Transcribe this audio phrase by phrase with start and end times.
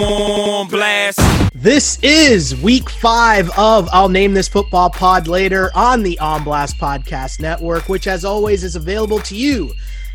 [0.00, 1.20] on blast.
[1.54, 6.78] This is week five of I'll Name This Football Pod later on the On Blast
[6.78, 9.72] Podcast Network, which, as always, is available to you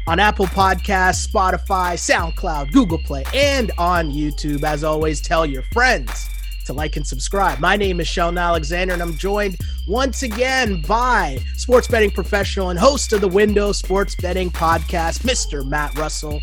[0.08, 4.64] on Apple Podcasts, Spotify, SoundCloud, Google Play, and on YouTube.
[4.64, 6.30] As always, tell your friends
[6.66, 7.60] to like and subscribe.
[7.60, 9.58] My name is Sheldon Alexander, and I'm joined
[9.88, 15.66] once again by sports betting professional and host of the Window Sports Betting Podcast, Mr.
[15.66, 16.40] Matt Russell.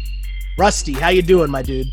[0.59, 1.87] Rusty, how you doing, my dude?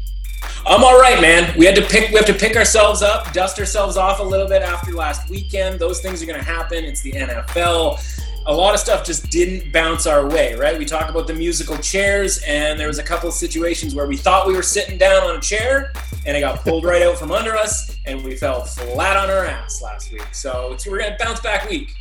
[0.66, 1.57] I'm all right, man.
[1.57, 2.09] We had to pick.
[2.09, 5.79] We have to pick ourselves up, dust ourselves off a little bit after last weekend.
[5.79, 6.83] Those things are going to happen.
[6.83, 8.25] It's the NFL.
[8.46, 10.78] A lot of stuff just didn't bounce our way, right?
[10.78, 14.15] We talk about the musical chairs, and there was a couple of situations where we
[14.15, 15.91] thought we were sitting down on a chair,
[16.25, 19.46] and it got pulled right out from under us, and we fell flat on our
[19.46, 20.27] ass last week.
[20.32, 21.93] So we're going to bounce back week.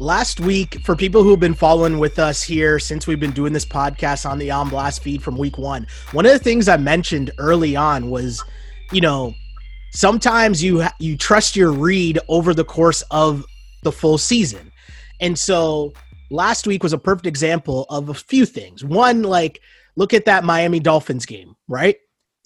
[0.00, 3.52] Last week, for people who have been following with us here since we've been doing
[3.52, 6.76] this podcast on the On Blast feed from week one, one of the things I
[6.76, 8.44] mentioned early on was,
[8.92, 9.34] you know,
[9.90, 13.44] sometimes you you trust your read over the course of
[13.82, 14.70] the full season,
[15.20, 15.92] and so
[16.30, 18.84] last week was a perfect example of a few things.
[18.84, 19.60] One, like
[19.96, 21.96] look at that Miami Dolphins game, right?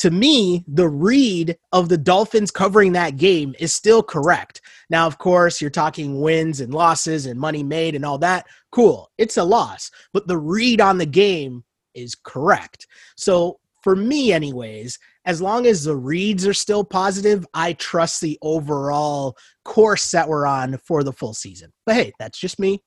[0.02, 4.60] to me, the read of the Dolphins covering that game is still correct.
[4.92, 8.46] Now, of course, you're talking wins and losses and money made and all that.
[8.70, 9.10] Cool.
[9.16, 12.86] It's a loss, but the read on the game is correct.
[13.16, 18.38] So, for me, anyways, as long as the reads are still positive, I trust the
[18.42, 21.72] overall course that we're on for the full season.
[21.86, 22.82] But hey, that's just me.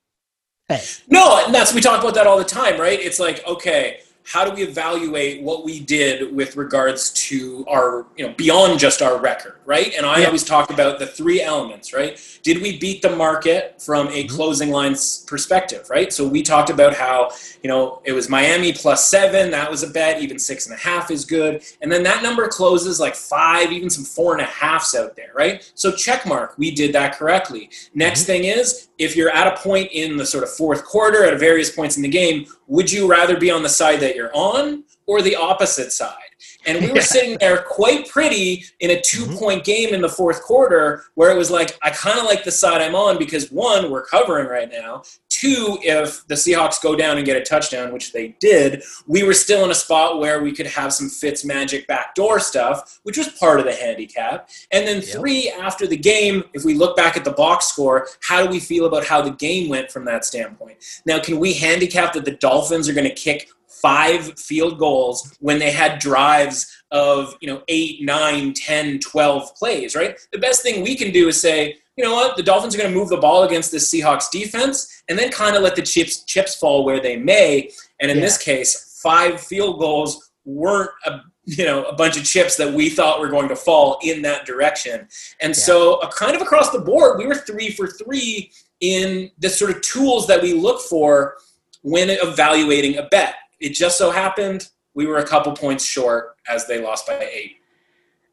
[0.68, 0.80] Hey.
[1.08, 3.00] No, and that's we talk about that all the time, right?
[3.00, 8.26] It's like, okay, how do we evaluate what we did with regards to our you
[8.26, 10.26] know beyond just our record right and i yeah.
[10.26, 14.34] always talk about the three elements right did we beat the market from a mm-hmm.
[14.34, 17.30] closing lines perspective right so we talked about how
[17.62, 20.78] you know it was miami plus seven that was a bet even six and a
[20.78, 24.46] half is good and then that number closes like five even some four and a
[24.46, 28.26] halfs out there right so check mark we did that correctly next mm-hmm.
[28.26, 31.70] thing is if you're at a point in the sort of fourth quarter at various
[31.70, 35.22] points in the game would you rather be on the side that you're on or
[35.22, 36.25] the opposite side?
[36.66, 39.36] And we were sitting there quite pretty in a two mm-hmm.
[39.36, 42.50] point game in the fourth quarter where it was like, I kind of like the
[42.50, 45.02] side I'm on because one, we're covering right now.
[45.28, 49.34] Two, if the Seahawks go down and get a touchdown, which they did, we were
[49.34, 53.28] still in a spot where we could have some Fitz magic backdoor stuff, which was
[53.28, 54.48] part of the handicap.
[54.72, 58.42] And then three, after the game, if we look back at the box score, how
[58.42, 60.78] do we feel about how the game went from that standpoint?
[61.04, 63.48] Now, can we handicap that the Dolphins are going to kick
[63.86, 69.94] five field goals when they had drives of you know eight nine ten twelve plays
[69.94, 72.78] right the best thing we can do is say you know what the dolphins are
[72.78, 75.82] going to move the ball against the seahawks defense and then kind of let the
[75.82, 77.70] chips chips fall where they may
[78.00, 78.24] and in yeah.
[78.24, 82.90] this case five field goals weren't a you know a bunch of chips that we
[82.90, 85.06] thought were going to fall in that direction
[85.40, 85.64] and yeah.
[85.68, 89.70] so uh, kind of across the board we were three for three in the sort
[89.70, 91.36] of tools that we look for
[91.82, 96.66] when evaluating a bet it just so happened we were a couple points short as
[96.66, 97.56] they lost by eight.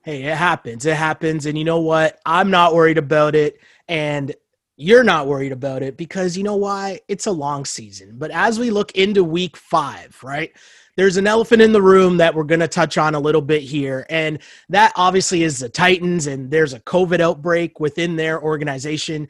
[0.03, 0.85] Hey, it happens.
[0.85, 1.45] It happens.
[1.45, 2.19] And you know what?
[2.25, 3.59] I'm not worried about it.
[3.89, 4.33] And
[4.77, 7.01] you're not worried about it because you know why?
[7.09, 8.17] It's a long season.
[8.17, 10.51] But as we look into week five, right?
[10.95, 13.63] There's an elephant in the room that we're going to touch on a little bit
[13.63, 14.05] here.
[14.09, 14.39] And
[14.69, 19.27] that obviously is the Titans, and there's a COVID outbreak within their organization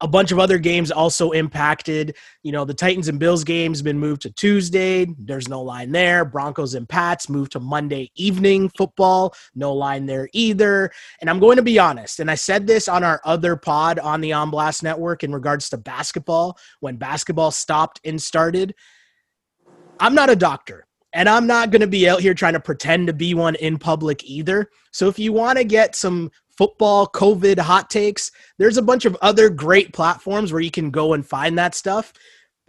[0.00, 2.16] a bunch of other games also impacted.
[2.42, 5.06] You know, the Titans and Bills games been moved to Tuesday.
[5.18, 6.24] There's no line there.
[6.24, 9.34] Broncos and Pats moved to Monday evening football.
[9.54, 10.90] No line there either.
[11.20, 14.20] And I'm going to be honest, and I said this on our other pod on
[14.20, 18.74] the On Blast Network in regards to basketball when basketball stopped and started.
[20.00, 20.86] I'm not a doctor.
[21.16, 23.78] And I'm not going to be out here trying to pretend to be one in
[23.78, 24.68] public either.
[24.90, 28.30] So if you want to get some football COVID hot takes.
[28.58, 32.12] There's a bunch of other great platforms where you can go and find that stuff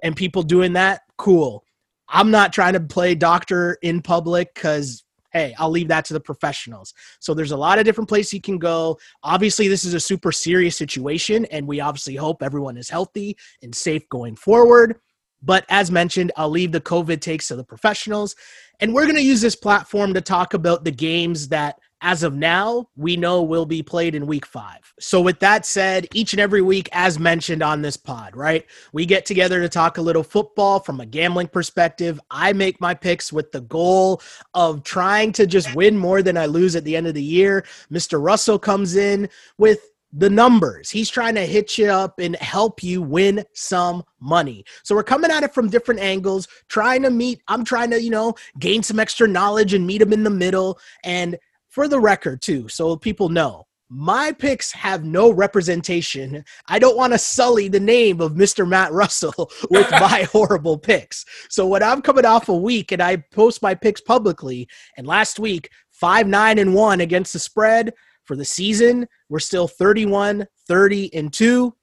[0.03, 1.01] and people doing that.
[1.17, 1.63] Cool.
[2.07, 5.03] I'm not trying to play doctor in public because
[5.35, 6.93] hey, I'll leave that to the professionals.
[7.19, 8.97] So there's a lot of different places you can go.
[9.21, 13.75] Obviously, this is a super serious situation, and we obviously hope everyone is healthy and
[13.75, 14.95] safe going forward.
[15.41, 18.35] But as mentioned, I'll leave the COVID takes to the professionals.
[18.79, 22.35] And we're going to use this platform to talk about the games that as of
[22.35, 24.93] now, we know will be played in week five.
[24.99, 29.05] So, with that said, each and every week, as mentioned on this pod, right, we
[29.05, 32.19] get together to talk a little football from a gambling perspective.
[32.29, 34.21] I make my picks with the goal
[34.53, 37.65] of trying to just win more than I lose at the end of the year.
[37.91, 38.23] Mr.
[38.23, 39.79] Russell comes in with
[40.13, 40.89] the numbers.
[40.89, 44.63] He's trying to hit you up and help you win some money.
[44.83, 47.41] So we're coming at it from different angles, trying to meet.
[47.47, 50.79] I'm trying to, you know, gain some extra knowledge and meet him in the middle.
[51.03, 51.37] And
[51.69, 56.43] for the record, too, so people know, my picks have no representation.
[56.67, 58.67] I don't want to sully the name of Mr.
[58.67, 61.25] Matt Russell with my horrible picks.
[61.49, 64.67] So when I'm coming off a week and I post my picks publicly,
[64.97, 67.93] and last week, 5 9 and 1 against the spread
[68.25, 71.75] for the season, we're still 31 30 and 2.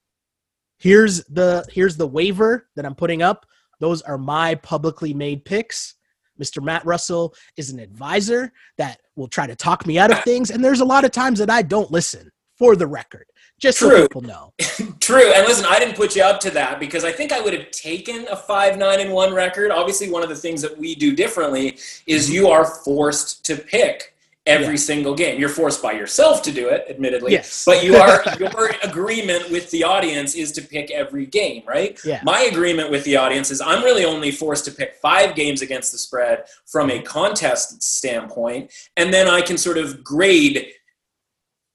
[0.78, 3.46] Here's the here's the waiver that I'm putting up.
[3.80, 5.94] Those are my publicly made picks.
[6.40, 6.62] Mr.
[6.62, 10.50] Matt Russell is an advisor that will try to talk me out of things.
[10.50, 13.26] And there's a lot of times that I don't listen for the record,
[13.60, 13.90] just True.
[13.90, 14.52] so people know.
[15.00, 15.32] True.
[15.32, 17.70] And listen, I didn't put you up to that because I think I would have
[17.70, 19.70] taken a five, nine, and one record.
[19.70, 22.34] Obviously, one of the things that we do differently is mm-hmm.
[22.34, 24.11] you are forced to pick
[24.46, 24.76] every yeah.
[24.76, 25.38] single game.
[25.38, 27.32] You're forced by yourself to do it, admittedly.
[27.32, 27.64] Yes.
[27.64, 31.98] But you are your agreement with the audience is to pick every game, right?
[32.04, 32.20] Yeah.
[32.24, 35.92] My agreement with the audience is I'm really only forced to pick five games against
[35.92, 40.66] the spread from a contest standpoint, and then I can sort of grade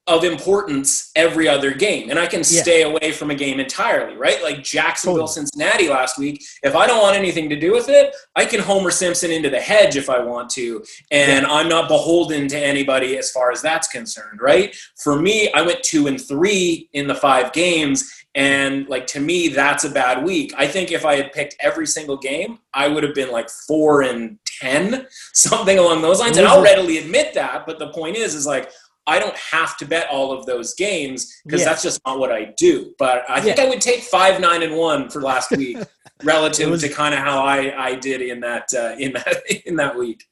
[0.07, 2.09] of importance every other game.
[2.09, 2.87] And I can stay yeah.
[2.87, 4.41] away from a game entirely, right?
[4.41, 5.45] Like Jacksonville, totally.
[5.45, 6.45] Cincinnati last week.
[6.63, 9.59] If I don't want anything to do with it, I can Homer Simpson into the
[9.59, 10.83] hedge if I want to.
[11.11, 11.53] And yeah.
[11.53, 14.73] I'm not beholden to anybody as far as that's concerned, right?
[14.95, 18.13] For me, I went two and three in the five games.
[18.33, 20.53] And like to me, that's a bad week.
[20.57, 24.03] I think if I had picked every single game, I would have been like four
[24.03, 26.37] and 10, something along those lines.
[26.37, 27.65] And I'll readily admit that.
[27.65, 28.71] But the point is, is like,
[29.07, 31.69] I don't have to bet all of those games because yeah.
[31.69, 32.93] that's just not what I do.
[32.99, 33.63] But I think yeah.
[33.63, 35.77] I would take five, nine, and one for last week,
[36.23, 39.77] relative was, to kind of how I, I did in that uh, in that in
[39.77, 40.25] that week.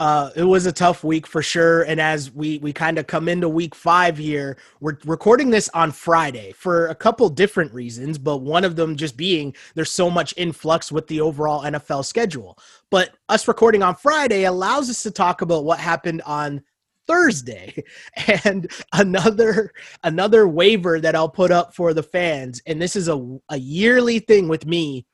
[0.00, 3.28] Uh, it was a tough week for sure, and as we we kind of come
[3.28, 8.38] into week five here, we're recording this on Friday for a couple different reasons, but
[8.38, 12.58] one of them just being there's so much influx with the overall NFL schedule.
[12.90, 16.62] But us recording on Friday allows us to talk about what happened on
[17.08, 17.82] Thursday.
[18.44, 19.72] And another
[20.04, 24.18] another waiver that I'll put up for the fans, and this is a, a yearly
[24.18, 25.06] thing with me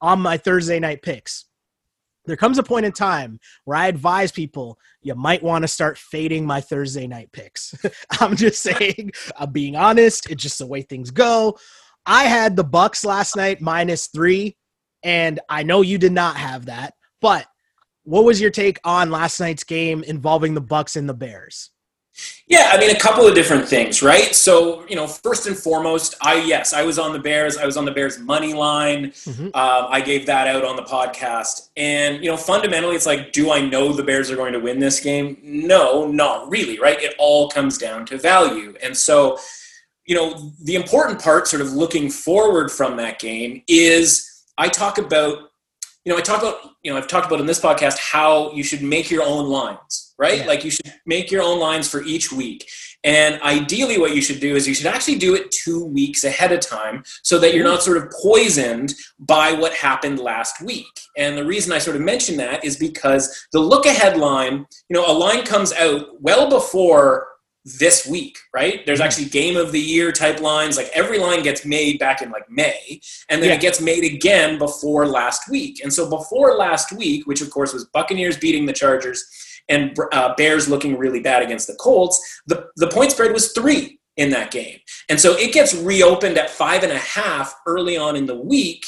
[0.00, 1.46] on my Thursday night picks.
[2.26, 5.98] There comes a point in time where I advise people you might want to start
[5.98, 7.74] fading my Thursday night picks.
[8.20, 10.30] I'm just saying, I'm being honest.
[10.30, 11.58] It's just the way things go.
[12.04, 14.56] I had the Bucks last night minus three,
[15.02, 17.46] and I know you did not have that, but
[18.08, 21.70] what was your take on last night's game involving the Bucks and the Bears?
[22.46, 24.34] Yeah, I mean a couple of different things, right?
[24.34, 27.58] So, you know, first and foremost, I yes, I was on the Bears.
[27.58, 29.08] I was on the Bears money line.
[29.08, 29.44] Mm-hmm.
[29.48, 33.52] Um, I gave that out on the podcast, and you know, fundamentally, it's like, do
[33.52, 35.38] I know the Bears are going to win this game?
[35.42, 37.00] No, not really, right?
[37.00, 39.38] It all comes down to value, and so,
[40.06, 44.96] you know, the important part, sort of looking forward from that game, is I talk
[44.96, 45.47] about
[46.08, 48.62] you know, I talk about, you know, I've talked about in this podcast how you
[48.62, 50.38] should make your own lines, right?
[50.38, 50.46] Yeah.
[50.46, 52.66] Like you should make your own lines for each week.
[53.04, 56.50] And ideally, what you should do is you should actually do it two weeks ahead
[56.50, 57.74] of time so that you're mm-hmm.
[57.74, 60.86] not sort of poisoned by what happened last week.
[61.18, 64.94] And the reason I sort of mention that is because the look ahead line, you
[64.96, 67.27] know, a line comes out well before
[67.78, 68.84] this week, right?
[68.86, 70.76] There's actually game of the year type lines.
[70.76, 73.56] Like every line gets made back in like May, and then yeah.
[73.56, 75.82] it gets made again before last week.
[75.82, 79.24] And so before last week, which of course was Buccaneers beating the Chargers
[79.68, 83.98] and uh, Bears looking really bad against the Colts, the, the point spread was three
[84.16, 84.78] in that game.
[85.08, 88.84] And so it gets reopened at five and a half early on in the week.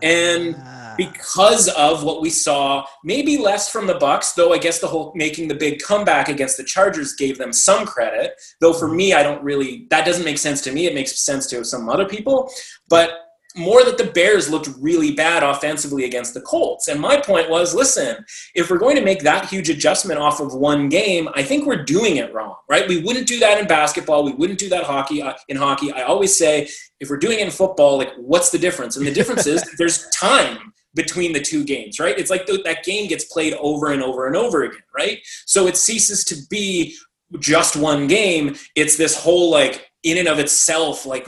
[0.00, 4.78] And uh because of what we saw, maybe less from the Bucks, though I guess
[4.78, 8.40] the whole making the big comeback against the Chargers gave them some credit.
[8.60, 10.86] Though for me, I don't really that doesn't make sense to me.
[10.86, 12.52] It makes sense to some other people.
[12.88, 13.10] But
[13.56, 16.88] more that the Bears looked really bad offensively against the Colts.
[16.88, 20.54] And my point was listen, if we're going to make that huge adjustment off of
[20.54, 22.88] one game, I think we're doing it wrong, right?
[22.88, 24.24] We wouldn't do that in basketball.
[24.24, 25.92] We wouldn't do that hockey uh, in hockey.
[25.92, 26.68] I always say
[27.00, 28.96] if we're doing it in football, like what's the difference?
[28.96, 32.18] And the difference is there's time between the two games, right?
[32.18, 35.18] It's like th- that game gets played over and over and over again, right?
[35.46, 36.96] So it ceases to be
[37.38, 38.56] just one game.
[38.76, 41.26] It's this whole like in and of itself like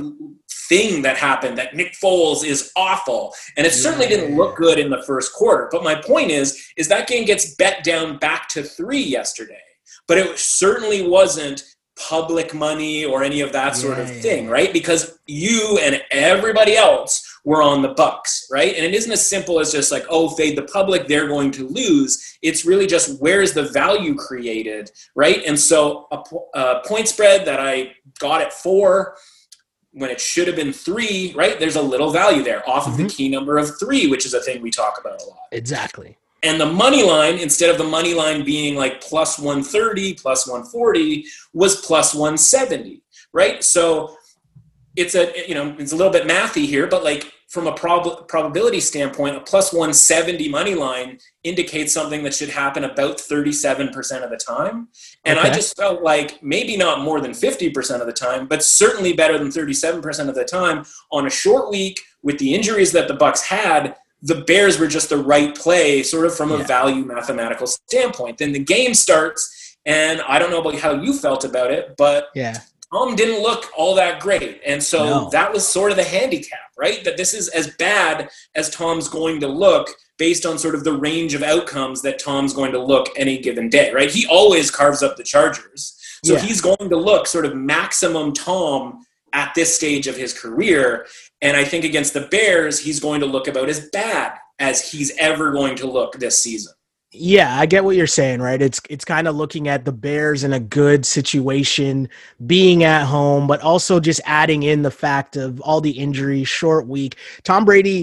[0.68, 3.34] thing that happened that Nick Foles is awful.
[3.56, 5.68] And it certainly didn't look good in the first quarter.
[5.70, 9.60] But my point is is that game gets bet down back to 3 yesterday.
[10.06, 11.64] But it certainly wasn't
[11.96, 14.72] public money or any of that sort yeah, of thing, right?
[14.72, 18.74] Because you and everybody else were on the Bucks, right?
[18.74, 21.68] And it isn't as simple as just like, oh, fade the public, they're going to
[21.68, 22.38] lose.
[22.42, 25.42] It's really just where's the value created, right?
[25.46, 29.16] And so a, a point spread that I got at four
[29.94, 31.58] when it should have been three, right?
[31.58, 32.90] There's a little value there off mm-hmm.
[32.90, 33.16] of the mm-hmm.
[33.16, 35.38] key number of three, which is a thing we talk about a lot.
[35.52, 36.18] Exactly.
[36.42, 41.24] And the money line, instead of the money line being like plus 130, plus 140,
[41.54, 43.64] was plus 170, right?
[43.64, 44.16] So
[44.96, 48.26] it's a you know it's a little bit mathy here, but like from a prob-
[48.26, 54.30] probability standpoint, a plus 170 money line indicates something that should happen about 37% of
[54.30, 54.88] the time.
[55.24, 55.48] And okay.
[55.48, 59.38] I just felt like maybe not more than 50% of the time, but certainly better
[59.38, 63.42] than 37% of the time on a short week with the injuries that the Bucks
[63.42, 63.96] had.
[64.22, 68.38] The Bears were just the right play, sort of from a value mathematical standpoint.
[68.38, 72.28] Then the game starts, and I don't know about how you felt about it, but
[72.34, 72.60] yeah.
[72.92, 74.60] Tom didn't look all that great.
[74.64, 75.30] And so no.
[75.30, 77.02] that was sort of the handicap, right?
[77.04, 80.96] That this is as bad as Tom's going to look based on sort of the
[80.96, 84.10] range of outcomes that Tom's going to look any given day, right?
[84.10, 85.98] He always carves up the Chargers.
[86.24, 86.40] So yeah.
[86.40, 91.06] he's going to look sort of maximum Tom at this stage of his career.
[91.42, 95.14] And I think against the Bears, he's going to look about as bad as he's
[95.18, 96.72] ever going to look this season.
[97.16, 98.60] Yeah, I get what you're saying, right?
[98.60, 102.08] It's it's kind of looking at the Bears in a good situation,
[102.44, 106.88] being at home, but also just adding in the fact of all the injuries, short
[106.88, 107.16] week.
[107.44, 108.02] Tom Brady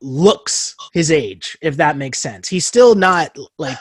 [0.00, 2.48] looks his age, if that makes sense.
[2.48, 3.78] He's still not like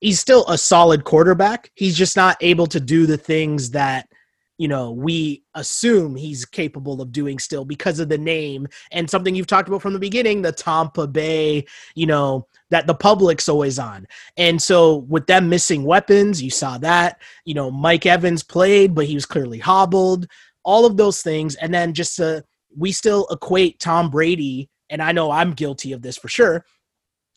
[0.00, 1.70] he's still a solid quarterback.
[1.74, 4.08] He's just not able to do the things that
[4.60, 9.34] you know we assume he's capable of doing still because of the name and something
[9.34, 11.64] you've talked about from the beginning the Tampa Bay
[11.94, 16.76] you know that the public's always on and so with them missing weapons you saw
[16.76, 20.26] that you know Mike Evans played but he was clearly hobbled
[20.62, 22.42] all of those things and then just uh,
[22.76, 26.64] we still equate Tom Brady and I know I'm guilty of this for sure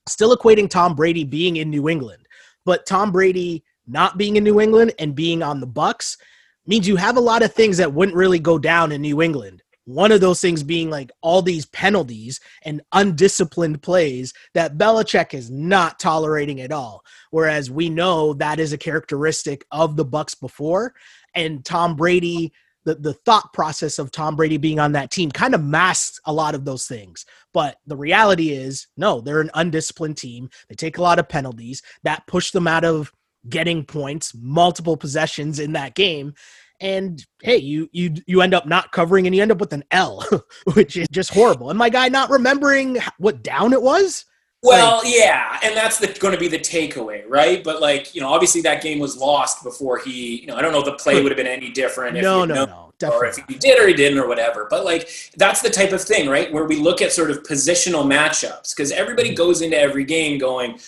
[0.07, 2.27] still equating Tom Brady being in New England
[2.65, 6.17] but Tom Brady not being in New England and being on the Bucks
[6.65, 9.61] means you have a lot of things that wouldn't really go down in New England.
[9.85, 15.51] One of those things being like all these penalties and undisciplined plays that Belichick is
[15.51, 17.03] not tolerating at all.
[17.31, 20.93] Whereas we know that is a characteristic of the Bucks before,
[21.35, 22.53] and Tom Brady.
[22.85, 26.33] The, the thought process of Tom Brady being on that team kind of masks a
[26.33, 27.25] lot of those things.
[27.53, 30.49] But the reality is, no, they're an undisciplined team.
[30.67, 33.11] They take a lot of penalties that push them out of
[33.49, 36.33] getting points, multiple possessions in that game.
[36.79, 39.85] And hey, you you you end up not covering and you end up with an
[39.91, 40.25] L,
[40.73, 41.69] which is just horrible.
[41.69, 44.25] And my guy not remembering what down it was.
[44.63, 47.61] Well, like, yeah, and that's going to be the takeaway, right?
[47.63, 50.71] But like, you know, obviously that game was lost before he, you know, I don't
[50.71, 52.15] know if the play would have been any different.
[52.15, 53.27] If no, no, no, definitely.
[53.27, 54.67] Or if he did or he didn't or whatever.
[54.69, 56.51] But like, that's the type of thing, right?
[56.51, 59.37] Where we look at sort of positional matchups because everybody mm-hmm.
[59.37, 60.79] goes into every game going,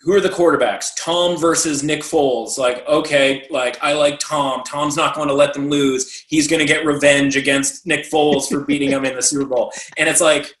[0.00, 0.90] who are the quarterbacks?
[0.96, 2.58] Tom versus Nick Foles.
[2.58, 4.62] Like, okay, like I like Tom.
[4.64, 6.24] Tom's not going to let them lose.
[6.26, 9.72] He's going to get revenge against Nick Foles for beating him in the Super Bowl.
[9.98, 10.56] And it's like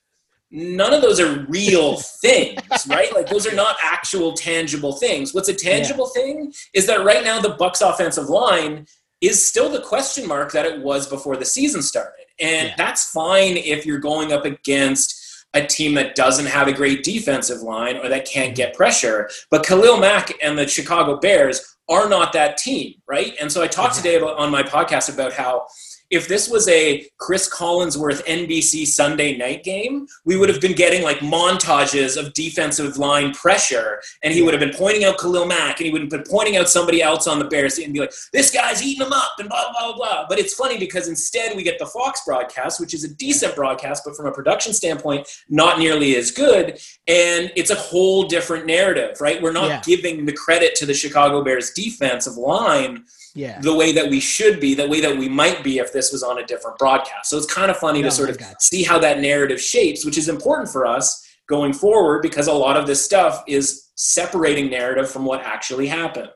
[0.50, 3.14] none of those are real things, right?
[3.14, 5.32] Like those are not actual tangible things.
[5.32, 6.22] What's a tangible yeah.
[6.22, 8.86] thing is that right now the Bucks offensive line
[9.20, 12.24] is still the question mark that it was before the season started.
[12.40, 12.74] And yeah.
[12.76, 15.16] that's fine if you're going up against
[15.52, 19.28] a team that doesn't have a great defensive line or that can't get pressure.
[19.50, 23.34] But Khalil Mack and the Chicago Bears are not that team, right?
[23.40, 25.66] And so I talked today about, on my podcast about how
[26.10, 31.02] if this was a Chris Collinsworth NBC Sunday night game, we would have been getting
[31.02, 35.78] like montages of defensive line pressure, and he would have been pointing out Khalil Mack,
[35.78, 38.12] and he would have been pointing out somebody else on the Bears, and be like,
[38.32, 40.26] "This guy's eating them up," and blah blah blah.
[40.28, 44.02] But it's funny because instead we get the Fox broadcast, which is a decent broadcast,
[44.04, 49.20] but from a production standpoint, not nearly as good, and it's a whole different narrative,
[49.20, 49.40] right?
[49.40, 49.80] We're not yeah.
[49.84, 53.60] giving the credit to the Chicago Bears defensive line yeah.
[53.60, 56.22] the way that we should be, the way that we might be if this was
[56.22, 57.30] on a different broadcast.
[57.30, 60.18] So it's kind of funny no, to sort of see how that narrative shapes, which
[60.18, 65.10] is important for us going forward because a lot of this stuff is separating narrative
[65.10, 66.30] from what actually happened.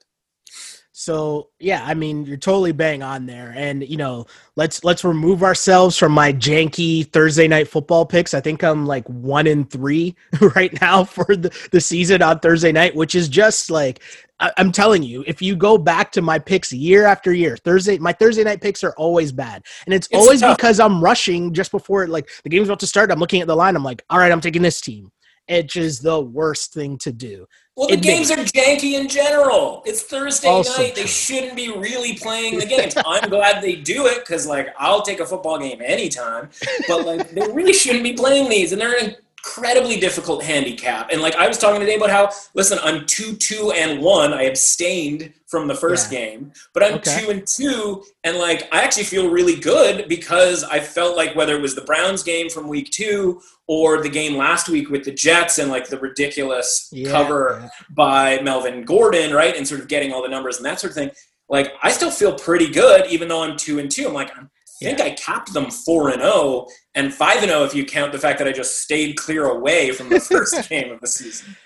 [0.97, 5.43] So yeah, I mean you're totally bang on there, and you know let's let's remove
[5.43, 8.33] ourselves from my janky Thursday night football picks.
[8.33, 10.15] I think I'm like one in three
[10.55, 14.03] right now for the, the season on Thursday night, which is just like
[14.41, 17.99] I, am telling you, if you go back to my picks year after year, Thursday,
[17.99, 19.63] my Thursday night picks are always bad.
[19.87, 20.57] And it's, it's always tough.
[20.57, 23.11] because I'm rushing just before like the game's about to start.
[23.11, 23.77] I'm looking at the line.
[23.77, 25.11] I'm like, all right, I'm taking this team.
[25.47, 27.47] It's just the worst thing to do.
[27.77, 29.83] Well, the it games makes, are janky in general.
[29.85, 30.65] It's Thursday night.
[30.65, 30.91] True.
[30.95, 32.95] They shouldn't be really playing the games.
[33.07, 36.51] I'm glad they do it because, like, I'll take a football game anytime.
[36.87, 41.11] But like, they really shouldn't be playing these, and they're in incredibly difficult handicap.
[41.11, 44.33] And like I was talking today about how, listen, I'm two, two, and one.
[44.33, 46.19] I abstained from the first yeah.
[46.19, 47.21] game, but I'm okay.
[47.21, 51.55] two and two, and like I actually feel really good because I felt like whether
[51.55, 55.13] it was the Browns game from week two or the game last week with the
[55.13, 60.13] Jets and like the ridiculous yeah, cover by Melvin Gordon, right, and sort of getting
[60.13, 61.11] all the numbers and that sort of thing.
[61.49, 64.09] Like I still feel pretty good, even though I'm two and two.
[64.09, 64.51] I'm like I'm
[64.83, 67.75] I think I capped them four and zero oh, and five and zero oh if
[67.75, 71.01] you count the fact that I just stayed clear away from the first game of
[71.01, 71.57] the season.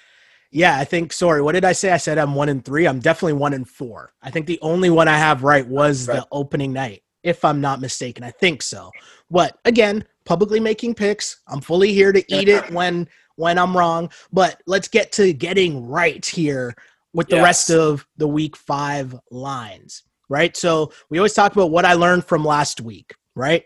[0.51, 1.13] Yeah, I think.
[1.13, 1.91] Sorry, what did I say?
[1.91, 2.87] I said I'm one and three.
[2.87, 4.13] I'm definitely one and four.
[4.23, 6.17] I think the only one I have right was right.
[6.17, 8.25] the opening night, if I'm not mistaken.
[8.25, 8.91] I think so.
[9.31, 11.41] But again, publicly making picks.
[11.49, 14.11] I'm fully here to eat it when when I'm wrong.
[14.33, 16.75] But let's get to getting right here
[17.13, 17.45] with the yes.
[17.45, 20.57] rest of the week five lines right?
[20.57, 23.65] So we always talk about what I learned from last week, right?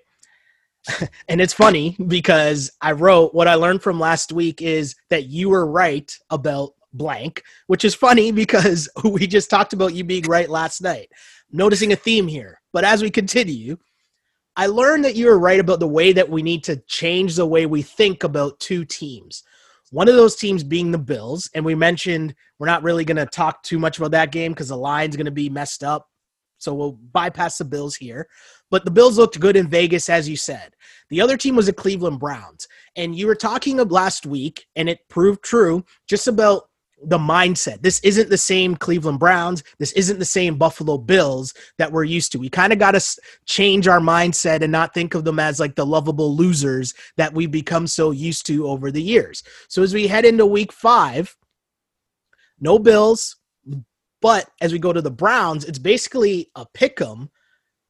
[1.29, 5.49] and it's funny because I wrote what I learned from last week is that you
[5.49, 10.49] were right about blank, which is funny because we just talked about you being right
[10.49, 11.11] last night.
[11.51, 12.61] Noticing a theme here.
[12.73, 13.77] But as we continue,
[14.57, 17.47] I learned that you were right about the way that we need to change the
[17.47, 19.43] way we think about two teams.
[19.91, 21.51] One of those teams being the Bills.
[21.55, 24.69] And we mentioned we're not really going to talk too much about that game because
[24.69, 26.09] the line's going to be messed up
[26.63, 28.29] so we'll bypass the Bills here.
[28.71, 30.75] But the Bills looked good in Vegas, as you said.
[31.11, 32.69] The other team was the Cleveland Browns.
[32.97, 36.69] And you were talking of last week, and it proved true just about
[37.05, 37.83] the mindset.
[37.83, 39.65] This isn't the same Cleveland Browns.
[39.81, 42.39] This isn't the same Buffalo Bills that we're used to.
[42.39, 45.75] We kind of got to change our mindset and not think of them as like
[45.75, 49.43] the lovable losers that we've become so used to over the years.
[49.67, 51.37] So as we head into week five,
[52.61, 53.37] no Bills,
[54.23, 57.29] but as we go to the Browns, it's basically a pick 'em.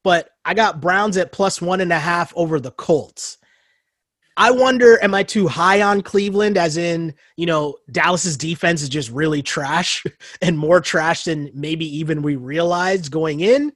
[0.02, 3.38] But I got Browns at plus one and a half over the Colts.
[4.36, 6.56] I wonder, am I too high on Cleveland?
[6.56, 10.02] As in, you know, Dallas's defense is just really trash
[10.42, 13.72] and more trash than maybe even we realized going in.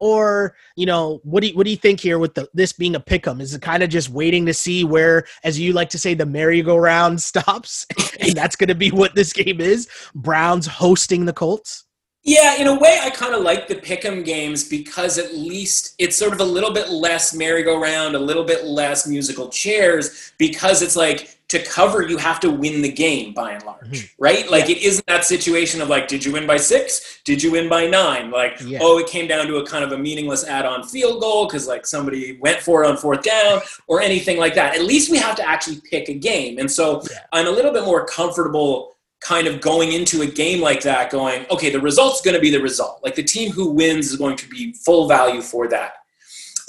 [0.00, 2.96] Or, you know, what do you, what do you think here with the, this being
[2.96, 3.40] a pick 'em?
[3.40, 6.26] Is it kind of just waiting to see where, as you like to say, the
[6.26, 7.86] merry-go-round stops,
[8.18, 9.88] and that's going to be what this game is?
[10.14, 11.84] Browns hosting the Colts.
[12.22, 16.16] Yeah, in a way, I kind of like the pick'em games because at least it's
[16.16, 20.96] sort of a little bit less merry-go-round, a little bit less musical chairs, because it's
[20.96, 24.22] like to cover, you have to win the game by and large, mm-hmm.
[24.22, 24.48] right?
[24.50, 24.76] Like yeah.
[24.76, 27.20] it isn't that situation of like, did you win by six?
[27.24, 28.30] Did you win by nine?
[28.30, 28.78] Like, yeah.
[28.82, 31.86] oh, it came down to a kind of a meaningless add-on field goal because like
[31.86, 34.76] somebody went for it on fourth down or anything like that.
[34.76, 37.18] At least we have to actually pick a game, and so yeah.
[37.32, 41.44] I'm a little bit more comfortable kind of going into a game like that going,
[41.50, 43.00] okay, the result's going to be the result.
[43.02, 45.94] Like the team who wins is going to be full value for that.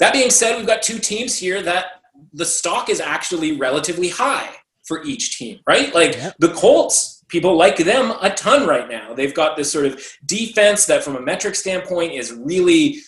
[0.00, 4.50] That being said, we've got two teams here that the stock is actually relatively high
[4.84, 5.94] for each team, right?
[5.94, 9.14] Like the Colts, people like them a ton right now.
[9.14, 12.98] They've got this sort of defense that from a metric standpoint is really,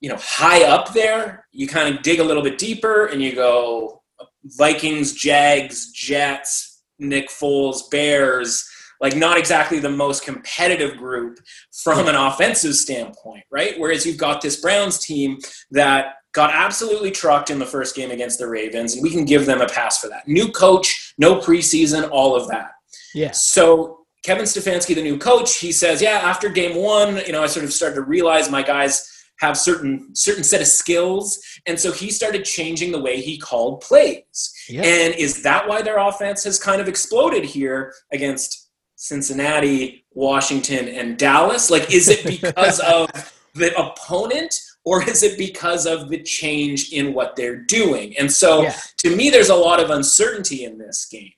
[0.00, 1.46] you know, high up there.
[1.50, 4.02] You kind of dig a little bit deeper and you go
[4.44, 8.68] Vikings, Jags, Jets, Nick Foles, Bears,
[9.00, 11.38] like not exactly the most competitive group
[11.82, 13.78] from an offensive standpoint, right?
[13.78, 15.38] Whereas you've got this Browns team
[15.70, 19.46] that got absolutely trucked in the first game against the Ravens, and we can give
[19.46, 20.26] them a pass for that.
[20.26, 22.72] New coach, no preseason, all of that.
[23.14, 23.30] Yeah.
[23.30, 27.46] So Kevin Stefanski, the new coach, he says, yeah, after game one, you know, I
[27.46, 31.90] sort of started to realize my guys have certain certain set of skills and so
[31.90, 34.82] he started changing the way he called plays yeah.
[34.82, 38.63] and is that why their offense has kind of exploded here against
[39.04, 41.70] Cincinnati, Washington, and Dallas?
[41.70, 43.10] Like, is it because of
[43.54, 48.16] the opponent or is it because of the change in what they're doing?
[48.18, 48.76] And so yeah.
[48.98, 51.32] to me, there's a lot of uncertainty in this game.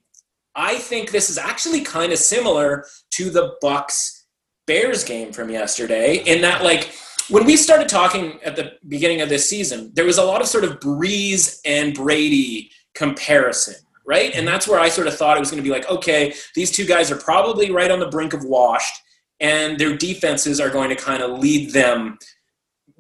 [0.54, 4.26] I think this is actually kind of similar to the Bucks
[4.68, 6.94] Bears game from yesterday, in that, like,
[7.30, 10.46] when we started talking at the beginning of this season, there was a lot of
[10.46, 13.74] sort of Brees and Brady comparison
[14.06, 14.26] right?
[14.26, 14.46] And mm-hmm.
[14.46, 16.86] that's where I sort of thought it was going to be like, okay, these two
[16.86, 18.94] guys are probably right on the brink of washed,
[19.40, 22.18] and their defenses are going to kind of lead them,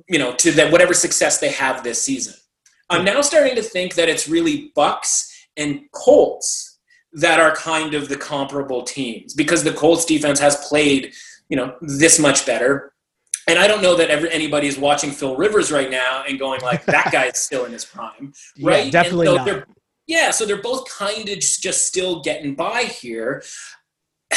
[0.08, 2.34] you know, to that whatever success they have this season.
[2.90, 3.14] I'm mm-hmm.
[3.14, 6.78] now starting to think that it's really Bucks and Colts
[7.12, 11.14] that are kind of the comparable teams because the Colts defense has played,
[11.48, 12.92] you know, this much better.
[13.48, 16.60] And I don't know that ever anybody is watching Phil Rivers right now and going
[16.60, 18.86] like, that guy's still in his prime, right?
[18.86, 19.66] Yeah, definitely so not
[20.06, 23.42] yeah, so they're both kind of just still getting by here.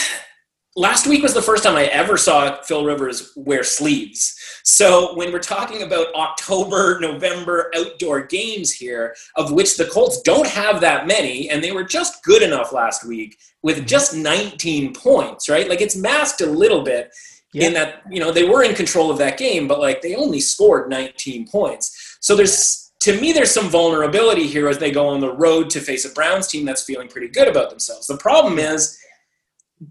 [0.76, 4.36] last week was the first time I ever saw Phil Rivers wear sleeves.
[4.64, 10.48] So when we're talking about October, November outdoor games here, of which the Colts don't
[10.48, 13.88] have that many, and they were just good enough last week with mm-hmm.
[13.88, 15.68] just 19 points, right?
[15.68, 17.12] Like it's masked a little bit
[17.54, 17.68] yeah.
[17.68, 20.40] in that, you know, they were in control of that game, but like they only
[20.40, 22.18] scored 19 points.
[22.22, 25.80] So there's to me, there's some vulnerability here as they go on the road to
[25.80, 28.08] face a Browns team that's feeling pretty good about themselves.
[28.08, 29.00] The problem is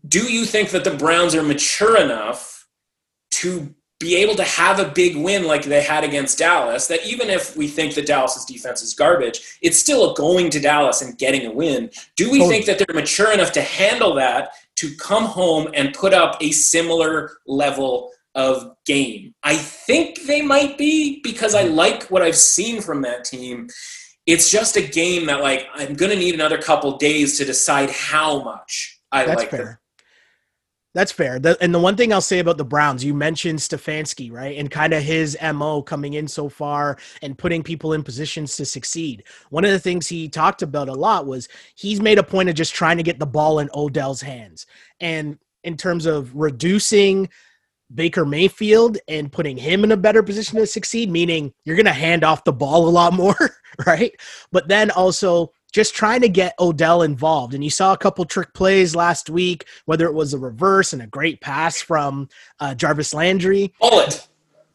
[0.06, 2.66] do you think that the Browns are mature enough
[3.30, 6.86] to be able to have a big win like they had against Dallas?
[6.86, 11.00] That even if we think that Dallas's defense is garbage, it's still going to Dallas
[11.00, 11.90] and getting a win.
[12.16, 16.12] Do we think that they're mature enough to handle that to come home and put
[16.12, 19.34] up a similar level of game?
[19.42, 23.68] I think they might be because I like what I've seen from that team.
[24.26, 27.90] It's just a game that like I'm going to need another couple days to decide
[27.90, 29.64] how much I That's like fair.
[29.64, 29.78] Them.
[30.94, 31.38] That's fair.
[31.38, 34.56] The, and the one thing I'll say about the Browns, you mentioned Stefanski, right?
[34.56, 38.64] And kind of his MO coming in so far and putting people in positions to
[38.64, 39.24] succeed.
[39.50, 42.54] One of the things he talked about a lot was he's made a point of
[42.54, 44.66] just trying to get the ball in Odell's hands.
[45.00, 47.28] And in terms of reducing
[47.94, 51.92] Baker Mayfield and putting him in a better position to succeed, meaning you're going to
[51.92, 53.36] hand off the ball a lot more,
[53.86, 54.12] right?
[54.52, 57.54] But then also just trying to get Odell involved.
[57.54, 61.02] And you saw a couple trick plays last week, whether it was a reverse and
[61.02, 62.28] a great pass from
[62.60, 63.72] uh, Jarvis Landry.
[63.80, 64.26] Bullet.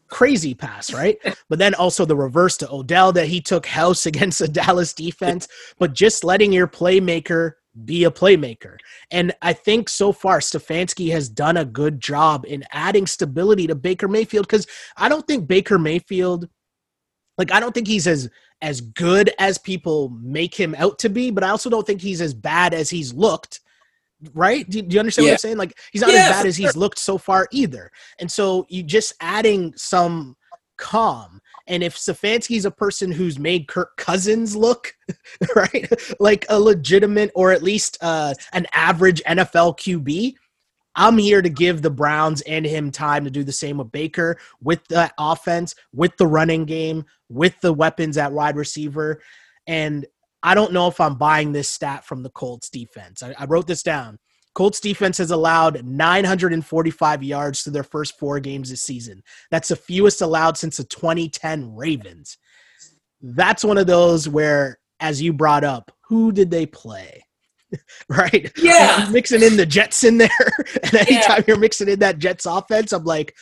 [0.08, 1.18] Crazy pass, right?
[1.50, 5.48] but then also the reverse to Odell that he took house against the Dallas defense,
[5.80, 7.54] but just letting your playmaker
[7.86, 8.78] be a playmaker.
[9.12, 13.76] And I think so far Stefanski has done a good job in adding stability to
[13.76, 16.50] Baker Mayfield because I don't think Baker Mayfield
[17.38, 18.30] like I don't think he's as
[18.62, 22.22] as good as people make him out to be, but I also don't think he's
[22.22, 23.60] as bad as he's looked.
[24.34, 24.70] Right?
[24.70, 25.32] Do, do you understand yeah.
[25.32, 25.58] what I'm saying?
[25.58, 26.68] Like he's not yeah, as bad as sure.
[26.68, 27.92] he's looked so far either.
[28.20, 30.38] And so you just adding some
[30.78, 31.42] calm.
[31.68, 34.96] And if Stefanski's a person who's made Kirk Cousins look
[35.56, 40.36] right, like a legitimate or at least uh, an average NFL QB,
[40.96, 44.38] I'm here to give the Browns and him time to do the same with Baker,
[44.62, 49.22] with the offense, with the running game, with the weapons at wide receiver.
[49.66, 50.06] And
[50.44, 53.24] I don't know if I'm buying this stat from the Colts defense.
[53.24, 54.20] I, I wrote this down.
[54.54, 59.24] Colts defense has allowed 945 yards through their first four games this season.
[59.50, 62.38] That's the fewest allowed since the 2010 Ravens.
[63.22, 67.24] That's one of those where, as you brought up, who did they play?
[68.10, 68.52] right?
[68.58, 69.10] Yeah.
[69.12, 70.30] mixing in the Jets in there.
[70.84, 71.44] and anytime yeah.
[71.48, 73.36] you're mixing in that Jets offense, I'm like,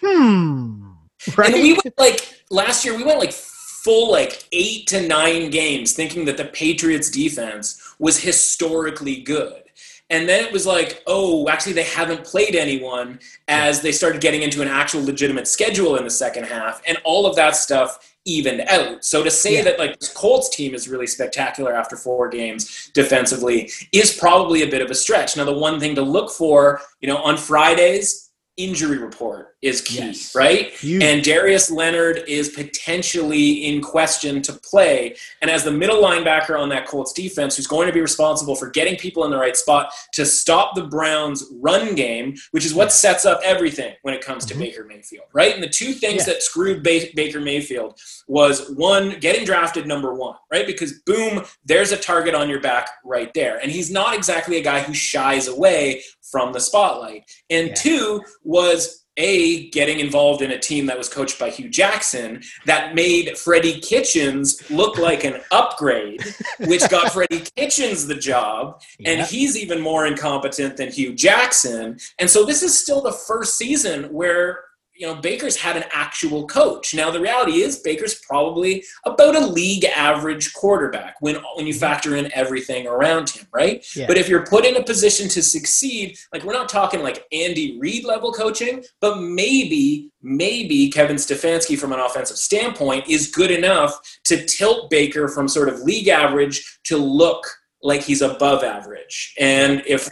[0.00, 0.92] hmm.
[1.36, 1.52] Right.
[1.52, 5.92] And we went like last year, we went like full like eight to nine games
[5.92, 9.62] thinking that the Patriots defense was historically good.
[10.10, 14.42] And then it was like, oh, actually, they haven't played anyone as they started getting
[14.42, 16.80] into an actual legitimate schedule in the second half.
[16.86, 19.04] And all of that stuff evened out.
[19.04, 19.64] So to say yeah.
[19.64, 24.70] that like this Colts team is really spectacular after four games defensively is probably a
[24.70, 25.36] bit of a stretch.
[25.36, 28.27] Now the one thing to look for, you know, on Fridays,
[28.58, 30.34] injury report is key, yes.
[30.34, 30.70] right?
[30.70, 31.02] Huge.
[31.02, 35.16] And Darius Leonard is potentially in question to play.
[35.42, 38.70] And as the middle linebacker on that Colts defense, who's going to be responsible for
[38.70, 42.92] getting people in the right spot to stop the Browns' run game, which is what
[42.92, 44.64] sets up everything when it comes to mm-hmm.
[44.64, 45.54] Baker Mayfield, right?
[45.54, 46.34] And the two things yeah.
[46.34, 50.66] that screwed ba- Baker Mayfield was one, getting drafted number one, right?
[50.66, 53.58] Because boom, there's a target on your back right there.
[53.58, 57.30] And he's not exactly a guy who shies away from the spotlight.
[57.50, 57.74] And yeah.
[57.74, 62.94] two was a getting involved in a team that was coached by Hue Jackson that
[62.94, 66.22] made Freddie Kitchens look like an upgrade,
[66.60, 71.98] which got Freddie Kitchens the job, and he's even more incompetent than Hue Jackson.
[72.18, 74.60] And so this is still the first season where
[74.98, 76.92] you know, Baker's had an actual coach.
[76.92, 81.80] Now, the reality is Baker's probably about a league average quarterback when, when you mm-hmm.
[81.80, 83.86] factor in everything around him, right?
[83.94, 84.08] Yeah.
[84.08, 87.78] But if you're put in a position to succeed, like we're not talking like Andy
[87.78, 93.98] Reid level coaching, but maybe, maybe Kevin Stefanski from an offensive standpoint is good enough
[94.24, 97.46] to tilt Baker from sort of league average to look
[97.84, 99.34] like he's above average.
[99.38, 100.08] And if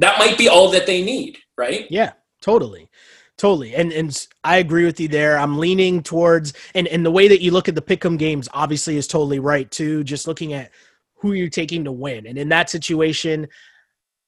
[0.00, 1.86] that might be all that they need, right?
[1.90, 2.88] Yeah, totally.
[3.38, 3.74] Totally.
[3.74, 5.38] And and I agree with you there.
[5.38, 8.96] I'm leaning towards and, and the way that you look at the pick'em games obviously
[8.96, 10.04] is totally right too.
[10.04, 10.70] Just looking at
[11.16, 12.26] who you're taking to win.
[12.26, 13.46] And in that situation,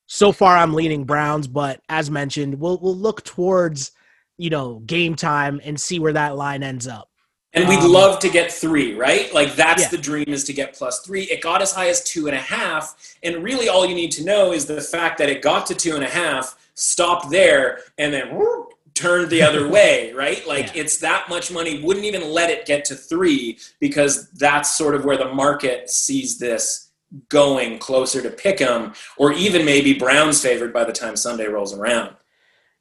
[0.07, 3.92] so far I'm leaning Browns, but as mentioned, we'll we'll look towards,
[4.37, 7.09] you know, game time and see where that line ends up.
[7.55, 9.33] And we'd um, love to get three, right?
[9.33, 9.88] Like that's yeah.
[9.88, 11.23] the dream is to get plus three.
[11.25, 13.16] It got as high as two and a half.
[13.23, 15.94] And really all you need to know is the fact that it got to two
[15.94, 18.67] and a half stopped there and then whoop,
[18.98, 20.46] turned the other way, right?
[20.46, 20.82] Like Yeah.
[20.82, 25.04] it's that much money, wouldn't even let it get to three because that's sort of
[25.04, 26.90] where the market sees this
[27.30, 32.14] going closer to Pick'em, or even maybe Browns favored by the time Sunday rolls around.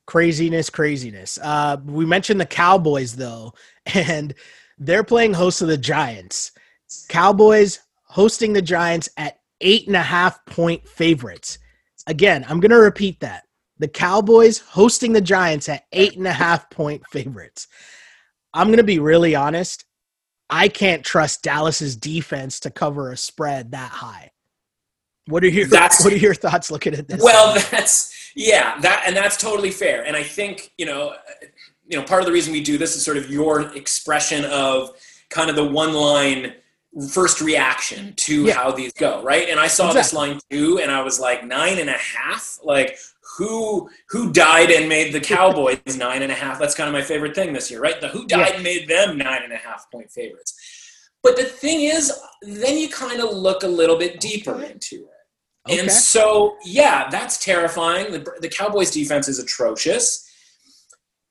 [0.05, 1.37] craziness, craziness.
[1.41, 3.53] Uh, we mentioned the Cowboys though,
[3.93, 4.33] and
[4.77, 6.51] they're playing host of the Giants.
[7.09, 11.57] Cowboys hosting the Giants at eight and a half point favorites.
[12.05, 13.43] Again, I'm going to repeat that.
[13.79, 17.67] The Cowboys hosting the Giants at eight and a half point favorites.
[18.53, 19.85] I'm going to be really honest.
[20.49, 24.31] I can't trust Dallas's defense to cover a spread that high.
[25.27, 27.21] What are your That's- What are your thoughts looking at this?
[27.21, 30.05] Well, that's yeah, that and that's totally fair.
[30.05, 31.15] And I think you know,
[31.85, 34.91] you know, part of the reason we do this is sort of your expression of
[35.29, 36.53] kind of the one line
[37.11, 38.53] first reaction to Yeah.
[38.53, 39.49] how these go, right?
[39.49, 42.97] And I saw this line too, and I was like nine and a half, like.
[43.37, 46.59] Who who died and made the Cowboys nine and a half?
[46.59, 47.99] That's kind of my favorite thing this year, right?
[47.99, 48.53] The who died Yeah.
[48.55, 50.53] and made them nine and a half point favorites.
[51.23, 52.11] But the thing is,
[52.41, 54.71] then you kind of look a little bit deeper Okay.
[54.71, 55.69] into it.
[55.69, 55.79] Okay.
[55.79, 58.11] And so, yeah, that's terrifying.
[58.11, 60.23] The, the Cowboys' defense is atrocious.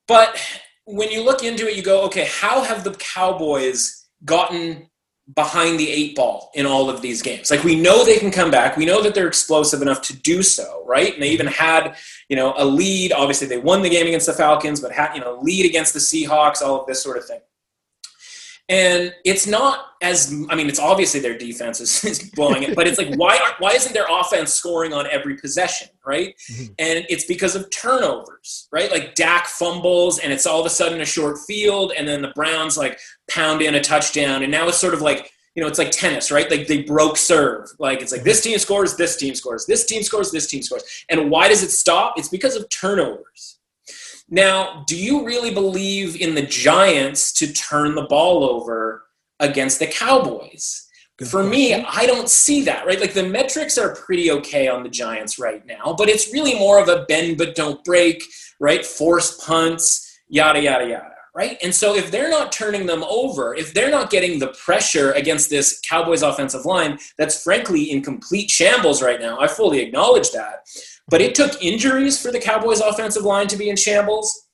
[0.07, 0.39] But
[0.85, 4.89] when you look into it, you go, okay, how have the Cowboys gotten
[5.35, 7.51] behind the eight ball in all of these games?
[7.51, 8.77] Like, we know they can come back.
[8.77, 11.13] We know that they're explosive enough to do so, right?
[11.13, 11.95] And they even had,
[12.29, 13.11] you know, a lead.
[13.11, 15.99] Obviously, they won the game against the Falcons, but had, you know, lead against the
[15.99, 17.39] Seahawks, all of this sort of thing.
[18.69, 22.85] And it's not as I mean, it's obviously their defense is, is blowing it, but
[22.85, 26.35] it's like why aren't- why isn't their offense scoring on every possession, right?
[26.51, 26.75] Mhm.
[26.77, 28.91] And it's because of turnovers, right?
[28.91, 32.31] Like Dak fumbles, and it's all of a sudden a short field, and then the
[32.35, 32.99] Browns like
[33.29, 36.29] pound in a touchdown, and now it's sort of like you know, it's like tennis,
[36.29, 36.51] right?
[36.51, 37.67] Like they broke serve.
[37.79, 40.83] Like it's like this team scores, this team scores, this team scores, this team scores.
[41.09, 42.13] And why does it stop?
[42.19, 43.56] It's because of turnovers.
[44.29, 49.05] Now, do you really believe in the Giants to turn the ball over
[49.39, 50.87] against the Cowboys?
[51.17, 51.73] Good For me.
[51.73, 52.99] I don't see that, right?
[52.99, 56.79] Like the metrics are pretty okay on the Giants right now, but it's really more
[56.79, 58.21] of a bend but don't break,
[58.59, 58.85] right?
[58.85, 61.57] Forced punts, yada, yada, yada, right?
[61.63, 65.49] And so if they're not turning them over, if they're not getting the pressure against
[65.49, 70.67] this Cowboys offensive line that's frankly in complete shambles right now, I fully acknowledge that.
[71.09, 74.47] But it took injuries for the Cowboys offensive line to be in shambles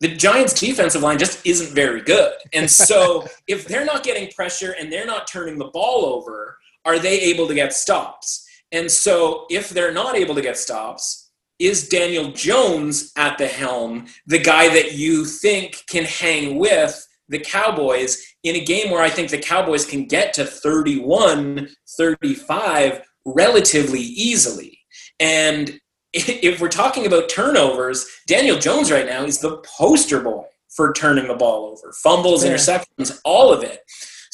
[0.00, 2.32] the Giants defensive line just isn't very good.
[2.52, 6.98] And so if they're not getting pressure and they're not turning the ball over, are
[6.98, 8.46] they able to get stops?
[8.72, 14.06] And so if they're not able to get stops, is Daniel Jones at the helm
[14.26, 19.08] the guy that you think can hang with the Cowboys in a game where I
[19.08, 24.78] think the Cowboys can get to 31, 35 relatively easily?
[25.20, 25.78] And
[26.12, 31.28] if we're talking about turnovers, Daniel Jones right now is the poster boy for turning
[31.28, 31.92] the ball over.
[32.02, 32.52] Fumbles, Yeah.
[32.54, 33.80] interceptions, all of it.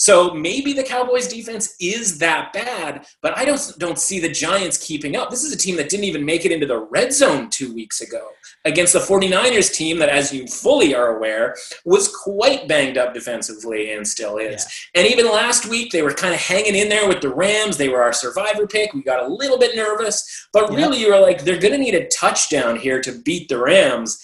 [0.02, 4.76] So maybe the Cowboys defense is that bad, but I don't don't see the Giants
[4.76, 5.30] keeping up.
[5.30, 8.00] This is a team that didn't even make it into the red zone 2 weeks
[8.00, 8.30] ago
[8.64, 13.92] against the 49ers team that as you fully are aware was quite banged up defensively
[13.92, 14.66] and still is.
[14.96, 17.76] And even last week they were kind of hanging in there with the Rams.
[17.76, 18.92] They were our survivor pick.
[18.94, 20.78] We got a little bit nervous, but Yeah.
[20.78, 24.18] really you were like they're going to need a touchdown here to beat the Rams.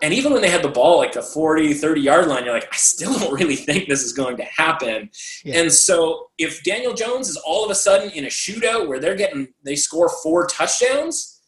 [0.00, 2.72] And even when they had the ball like the 40, 30 yard line, you're like,
[2.72, 5.10] I still don't really think this is going to happen.
[5.44, 5.60] Yeah.
[5.60, 9.16] And so if Daniel Jones is all of a sudden in a shootout where they're
[9.16, 11.40] getting, they score four touchdowns,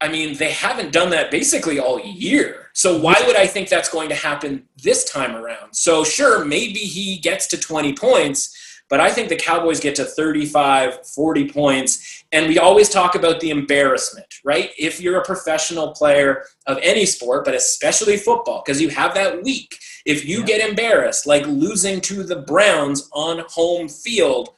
[0.00, 2.70] I mean, they haven't done that basically all year.
[2.72, 5.74] So why would I think that's going to happen this time around?
[5.74, 8.56] So sure, maybe he gets to 20 points,
[8.88, 12.24] but I think the Cowboys get to 35, 40 points.
[12.32, 14.70] And we always talk about the embarrassment, right?
[14.78, 19.42] If you're a professional player of any sport, but especially football, because you have that
[19.42, 19.78] week.
[20.04, 20.46] If you Yeah.
[20.46, 24.50] get embarrassed, like losing to the Browns on home field,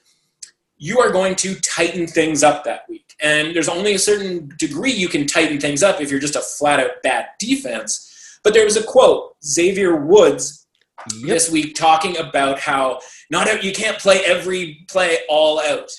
[0.79, 3.14] you are going to tighten things up that week.
[3.21, 6.40] And there's only a certain degree you can tighten things up if you're just a
[6.40, 8.38] flat out bad defense.
[8.43, 10.60] But there was a quote, Xavier Woods
[11.14, 11.28] Yep.
[11.28, 15.90] this week talking about how not you can't play every play all out.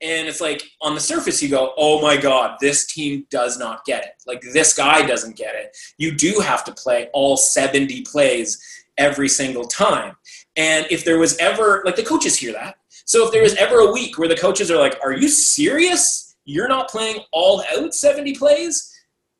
[0.00, 3.84] And it's like on the surface you go, "Oh my god, this team does not
[3.84, 4.14] get it.
[4.26, 5.76] Like this guy doesn't get it.
[5.98, 8.58] You do have to play all 70 plays
[8.96, 10.16] every single time."
[10.56, 12.76] And if there was ever like the coaches hear that.
[13.06, 16.36] So if there was ever a week where the coaches are like, "Are you serious?
[16.44, 18.87] You're not playing all out 70 plays?"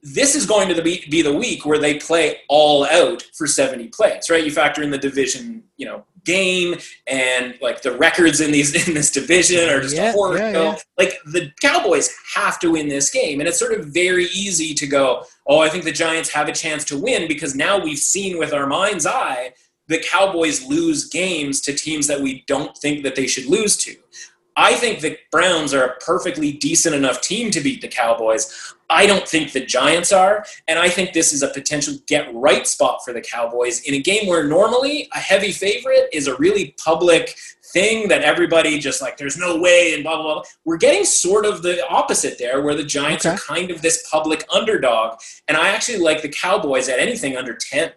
[0.03, 3.89] This is going to be, be the week where they play all out for 70
[3.89, 4.45] plays, right?
[4.45, 8.95] You factor in the division, you know, game and like the records in these in
[8.95, 10.39] this division are just yeah, horrible.
[10.39, 10.79] Yeah, yeah.
[10.97, 14.87] Like the Cowboys have to win this game, and it's sort of very easy to
[14.87, 18.39] go, "Oh, I think the Giants have a chance to win," because now we've seen
[18.39, 19.53] with our mind's eye
[19.89, 23.97] the Cowboys lose games to teams that we don't think that they should lose to.
[24.59, 28.75] I think the Browns are a perfectly decent enough team to beat the Cowboys.
[28.91, 32.67] I don't think the Giants are, and I think this is a potential get right
[32.67, 36.75] spot for the Cowboys in a game where normally a heavy favorite is a really
[36.85, 37.37] public
[37.73, 40.43] thing that everybody just like there's no way and blah blah blah.
[40.65, 43.37] We're getting sort of the opposite there where the Giants okay.
[43.37, 47.55] are kind of this public underdog and I actually like the Cowboys at anything under
[47.55, 47.93] 10.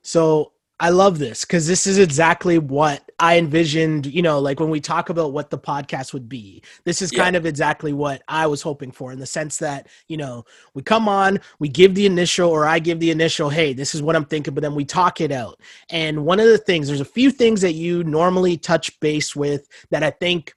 [0.00, 4.70] So I love this because this is exactly what I envisioned, you know, like when
[4.70, 6.64] we talk about what the podcast would be.
[6.84, 7.22] This is yeah.
[7.22, 10.82] kind of exactly what I was hoping for in the sense that, you know, we
[10.82, 14.16] come on, we give the initial, or I give the initial, hey, this is what
[14.16, 15.60] I'm thinking, but then we talk it out.
[15.90, 19.68] And one of the things, there's a few things that you normally touch base with
[19.90, 20.54] that I think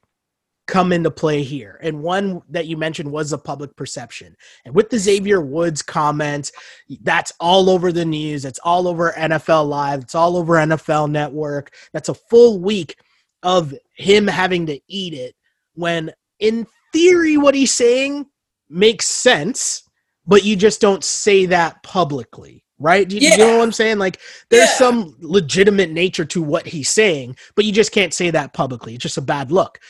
[0.68, 1.80] come into play here.
[1.82, 4.36] And one that you mentioned was the public perception.
[4.64, 6.52] And with the Xavier Woods comments,
[7.00, 8.44] that's all over the news.
[8.44, 10.02] It's all over NFL Live.
[10.02, 11.74] It's all over NFL Network.
[11.92, 12.96] That's a full week
[13.42, 15.34] of him having to eat it
[15.74, 18.26] when, in theory, what he's saying
[18.68, 19.82] makes sense,
[20.26, 22.62] but you just don't say that publicly.
[22.80, 23.08] Right?
[23.08, 23.32] Do you, yeah.
[23.32, 23.98] you know what I'm saying?
[23.98, 24.76] Like, there's yeah.
[24.76, 28.94] some legitimate nature to what he's saying, but you just can't say that publicly.
[28.94, 29.80] It's just a bad look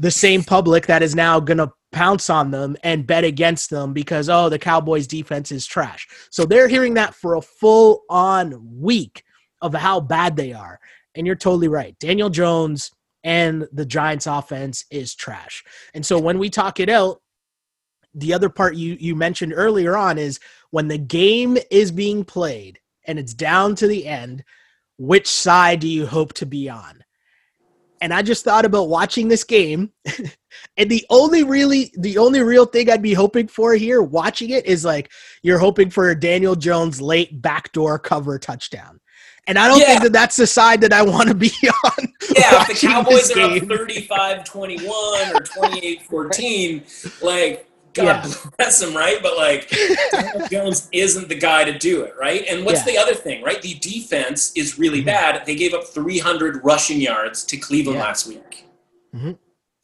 [0.00, 3.92] the same public that is now going to pounce on them and bet against them
[3.92, 6.08] because oh the Cowboys defense is trash.
[6.30, 9.22] So they're hearing that for a full on week
[9.60, 10.80] of how bad they are.
[11.14, 11.98] And you're totally right.
[11.98, 12.92] Daniel Jones
[13.24, 15.62] and the Giants offense is trash.
[15.92, 17.20] And so when we talk it out,
[18.14, 22.78] the other part you you mentioned earlier on is when the game is being played
[23.06, 24.44] and it's down to the end,
[24.98, 26.99] which side do you hope to be on?
[28.00, 29.92] And I just thought about watching this game.
[30.76, 34.66] and the only really the only real thing I'd be hoping for here watching it
[34.66, 35.10] is like
[35.42, 39.00] you're hoping for a Daniel Jones late backdoor cover touchdown.
[39.46, 39.86] And I don't yeah.
[39.86, 41.50] think that that's the side that I want to be
[41.84, 42.12] on.
[42.36, 46.84] Yeah, if the Cowboys are up 35 21 or 28 14,
[47.22, 48.34] like, God yeah.
[48.58, 49.18] bless him, right?
[49.22, 49.70] But like,
[50.50, 52.44] Jones isn't the guy to do it, right?
[52.48, 52.92] And what's yeah.
[52.92, 53.60] the other thing, right?
[53.60, 55.06] The defense is really mm-hmm.
[55.06, 55.46] bad.
[55.46, 58.04] They gave up 300 rushing yards to Cleveland yeah.
[58.04, 58.66] last week.
[59.14, 59.32] Mm-hmm.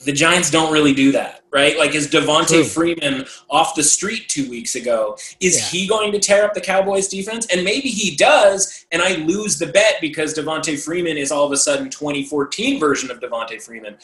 [0.01, 1.79] The Giants don't really do that, right?
[1.79, 2.65] Like, is Devonta True.
[2.65, 5.17] Freeman off the street two weeks ago?
[5.41, 7.47] Is he going to tear up the Cowboys defense?
[7.47, 11.53] And maybe he does, and I lose the bet because Devonta Freeman is all of
[11.53, 13.97] a sudden 2014 version of Devonta Freeman.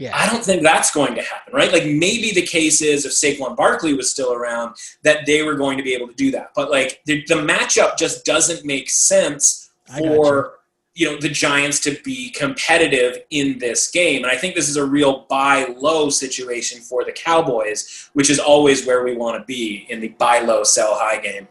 [0.00, 0.16] Yeah.
[0.16, 1.70] I don't think that's going to happen, right?
[1.70, 5.76] Like maybe the case is if Saquon Barkley was still around, that they were going
[5.76, 6.52] to be able to do that.
[6.56, 10.54] But like the, the matchup just doesn't make sense for
[10.94, 11.06] you.
[11.06, 14.22] you know the Giants to be competitive in this game.
[14.22, 18.38] And I think this is a real buy low situation for the Cowboys, which is
[18.38, 21.46] always where we want to be in the buy low, sell high game.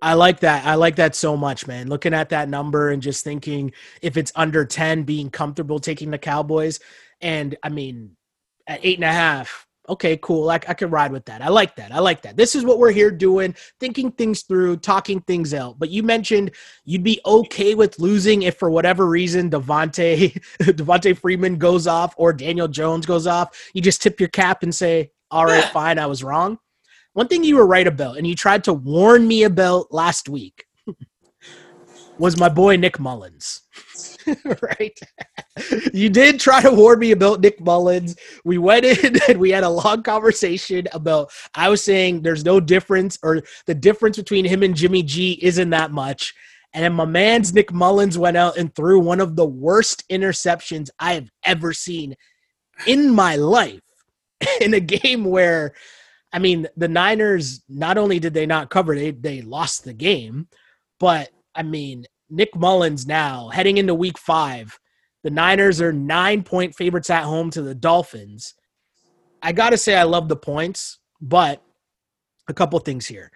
[0.00, 0.64] I like that.
[0.64, 1.88] I like that so much, man.
[1.88, 6.18] Looking at that number and just thinking if it's under 10, being comfortable taking the
[6.18, 6.78] Cowboys.
[7.20, 8.16] And I mean,
[8.66, 10.50] at eight and a half, okay, cool.
[10.50, 11.42] I, I can ride with that.
[11.42, 11.92] I like that.
[11.92, 12.36] I like that.
[12.36, 15.78] This is what we're here doing, thinking things through, talking things out.
[15.78, 16.52] But you mentioned
[16.84, 22.32] you'd be okay with losing if for whatever reason Devonta Devonta Freeman goes off or
[22.32, 23.70] Daniel Jones goes off.
[23.74, 26.58] You just tip your cap and say, "All right, fine, I was wrong."
[27.12, 30.66] One thing you were right about, and you tried to warn me about last week,
[32.18, 33.62] was my boy Nick Mullens.
[34.62, 34.98] right?
[35.92, 38.16] you did try to warn me about Nick Mullens.
[38.44, 42.60] We went in and we had a long conversation about I was saying there's no
[42.60, 46.34] difference or the difference between him and Jimmy G isn't that much.
[46.74, 50.90] And then my man's Nick Mullens went out and threw one of the worst interceptions
[50.98, 52.14] I have ever seen
[52.86, 53.80] in my life
[54.60, 55.74] in a game where
[56.32, 60.48] I mean the Niners not only did they not cover, they they lost the game,
[61.00, 64.78] but I mean Nick Mullens now heading into week five.
[65.22, 68.54] The Niners are nine point favorites at home to the Dolphins.
[69.42, 71.62] I got to say, I love the points, but
[72.48, 73.30] a couple things here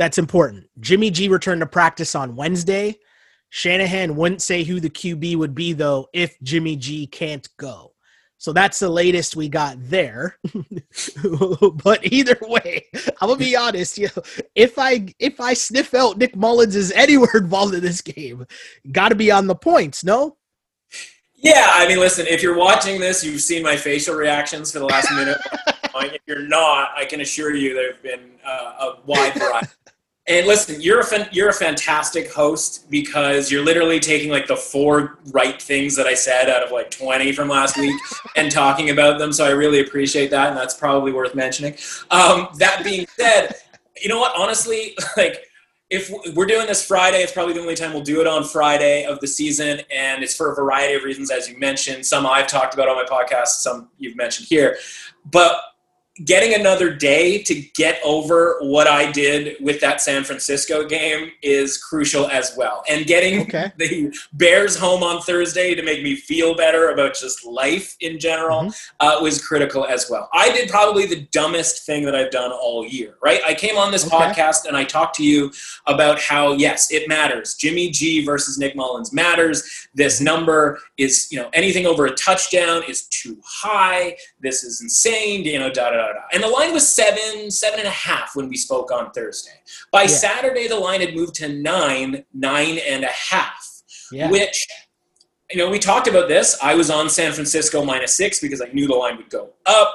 [0.00, 0.64] that's important.
[0.80, 2.98] Jimmy G returned to practice on Wednesday.
[3.50, 7.89] Shanahan wouldn't say who the QB would be, though, if Jimmy G can't go.
[8.40, 10.38] So that's the latest we got there.
[11.84, 12.86] but either way,
[13.20, 13.98] I'm gonna be honest.
[13.98, 14.22] You know,
[14.54, 18.46] if I if I sniff out Nick Mullens is anywhere involved in this game,
[18.92, 20.02] got to be on the points.
[20.02, 20.38] No.
[21.34, 22.26] Yeah, I mean, listen.
[22.26, 25.38] If you're watching this, you've seen my facial reactions for the last minute.
[26.02, 29.68] If you're not, I can assure you there have been uh, a wide variety.
[30.28, 35.18] And listen, you're a you're a fantastic host because you're literally taking like the four
[35.32, 37.98] right things that I said out of like 20 from last week
[38.36, 39.32] and talking about them.
[39.32, 41.74] So I really appreciate that, and that's probably worth mentioning.
[42.10, 43.56] Um, that being said,
[44.00, 44.32] you know what?
[44.36, 45.46] Honestly, like
[45.90, 49.04] if we're doing this Friday, it's probably the only time we'll do it on Friday
[49.04, 52.06] of the season, and it's for a variety of reasons, as you mentioned.
[52.06, 54.78] Some I've talked about on my podcast, some you've mentioned here.
[55.24, 55.56] But
[56.24, 61.78] getting another day to get over what I did with that San Francisco game is
[61.78, 62.82] crucial as well.
[62.88, 63.72] And getting okay.
[63.76, 68.62] the Bears home on Thursday to make me feel better about just life in general
[68.62, 69.06] mm-hmm.
[69.06, 70.28] uh, was critical as well.
[70.32, 73.40] I did probably the dumbest thing that I've done all year, right?
[73.46, 74.16] I came on this okay.
[74.16, 75.50] podcast and I talked to you
[75.86, 77.54] about how, yes, it matters.
[77.54, 79.88] Jimmy G versus Nick Mullens matters.
[79.94, 84.16] This number is, you know, anything over a touchdown is too high.
[84.40, 86.09] This is insane, you know, da da da.
[86.32, 89.60] And the line was seven, seven and a half when we spoke on Thursday.
[89.92, 90.08] By yeah.
[90.08, 93.82] Saturday, the line had moved to nine, nine and a half,
[94.12, 94.30] yeah.
[94.30, 94.66] which,
[95.50, 96.58] you know, we talked about this.
[96.62, 99.94] I was on San Francisco minus six because I knew the line would go up.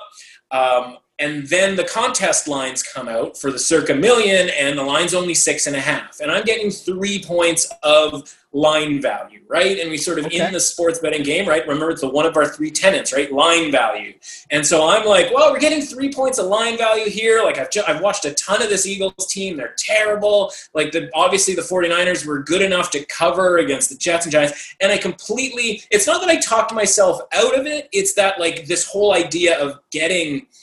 [0.52, 5.14] Um, and then the contest lines come out for the circa million, and the line's
[5.14, 6.20] only six and a half.
[6.20, 9.80] And I'm getting three points of line value, right?
[9.80, 10.46] And we sort of okay.
[10.46, 11.62] in the sports betting game, right?
[11.68, 13.30] Remember, it's one of our three tenants, right?
[13.30, 14.14] Line value.
[14.50, 17.44] And so I'm like, well, we're getting three points of line value here.
[17.44, 19.58] Like I've, I've watched a ton of this Eagles team.
[19.58, 20.54] They're terrible.
[20.74, 24.76] Like the obviously the 49ers were good enough to cover against the Jets and Giants.
[24.80, 27.90] And I completely, it's not that I talked myself out of it.
[27.92, 30.48] It's that like this whole idea of getting–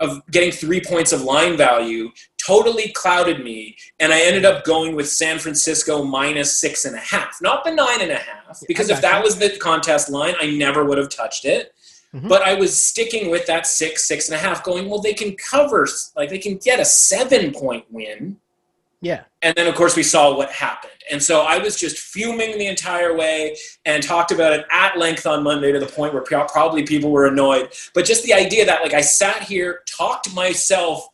[0.00, 4.94] of getting three points of line value totally clouded me and i ended up going
[4.94, 8.90] with san francisco minus six and a half not the nine and a half because
[8.90, 11.74] if that was the contest line i never would have touched it
[12.14, 12.28] mm-hmm.
[12.28, 15.34] but i was sticking with that six six and a half going well they can
[15.36, 15.86] cover
[16.16, 18.36] like they can get a seven point win
[19.00, 19.24] yeah.
[19.42, 20.92] And then, of course, we saw what happened.
[21.10, 25.26] And so I was just fuming the entire way and talked about it at length
[25.26, 27.70] on Monday to the point where probably people were annoyed.
[27.94, 31.06] But just the idea that, like, I sat here, talked myself,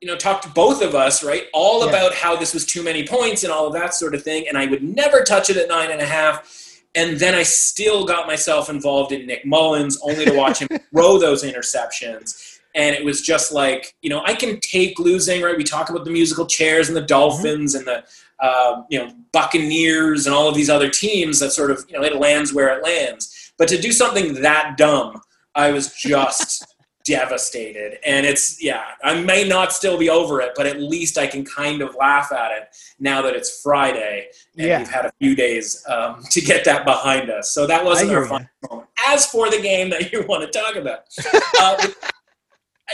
[0.00, 1.90] you know, talked to both of us, right, all yeah.
[1.90, 4.46] about how this was too many points and all of that sort of thing.
[4.48, 6.64] And I would never touch it at nine and a half.
[6.94, 11.18] And then I still got myself involved in Nick Mullens only to watch him throw
[11.18, 15.64] those interceptions and it was just like you know i can take losing right we
[15.64, 17.88] talk about the musical chairs and the dolphins mm-hmm.
[17.88, 18.08] and the
[18.40, 22.04] uh, you know buccaneers and all of these other teams that sort of you know
[22.04, 23.52] it lands where it lands.
[23.58, 25.20] But to do something that dumb
[25.56, 27.98] i was just devastated.
[28.04, 31.44] And it's yeah i may not still be over it but at least i can
[31.44, 32.64] kind of laugh at it
[32.98, 34.26] now that it's friday
[34.56, 34.78] and yeah.
[34.78, 37.50] we've had a few days um, to get that behind us.
[37.50, 38.88] So that wasn't our fun moment.
[39.08, 41.00] As for the game that you want to talk about
[41.60, 41.88] uh,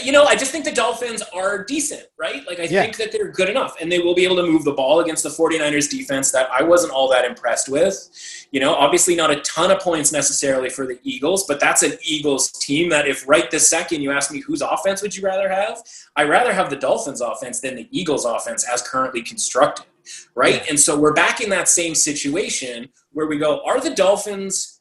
[0.01, 2.47] you know, I just think the Dolphins are decent, right?
[2.47, 2.83] Like, I yeah.
[2.83, 5.23] think that they're good enough and they will be able to move the ball against
[5.23, 8.09] the 49ers defense that I wasn't all that impressed with.
[8.53, 11.99] You know, obviously not a ton of points necessarily for the Eagles, but that's an
[12.03, 15.49] Eagles team that if right this second you ask me whose offense would you rather
[15.51, 15.83] have,
[16.17, 19.87] I'd rather have the Dolphins offense than the Eagles offense as currently constructed,
[20.35, 20.57] right?
[20.57, 20.67] Yeah.
[20.71, 24.72] And so we're back in that same situation where we go, are the Dolphins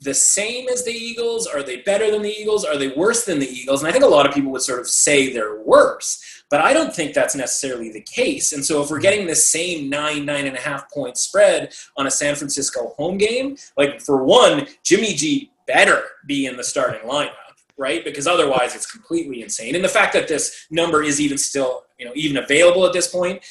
[0.00, 1.46] the same as the Eagles?
[1.46, 2.64] Are they better than the Eagles?
[2.64, 3.82] Are they worse than the Eagles?
[3.82, 6.72] And I think a lot of people would sort of say they're worse, but I
[6.72, 8.52] don't think that's necessarily the case.
[8.52, 12.06] And so if we're getting the same nine, nine and a half point spread on
[12.06, 17.08] a San Francisco home game, like for one, Jimmy G better be in the starting
[17.08, 17.34] lineup.
[17.78, 19.74] Right, because otherwise it's completely insane.
[19.74, 23.08] And the fact that this number is even still, you know, even available at this
[23.08, 23.42] point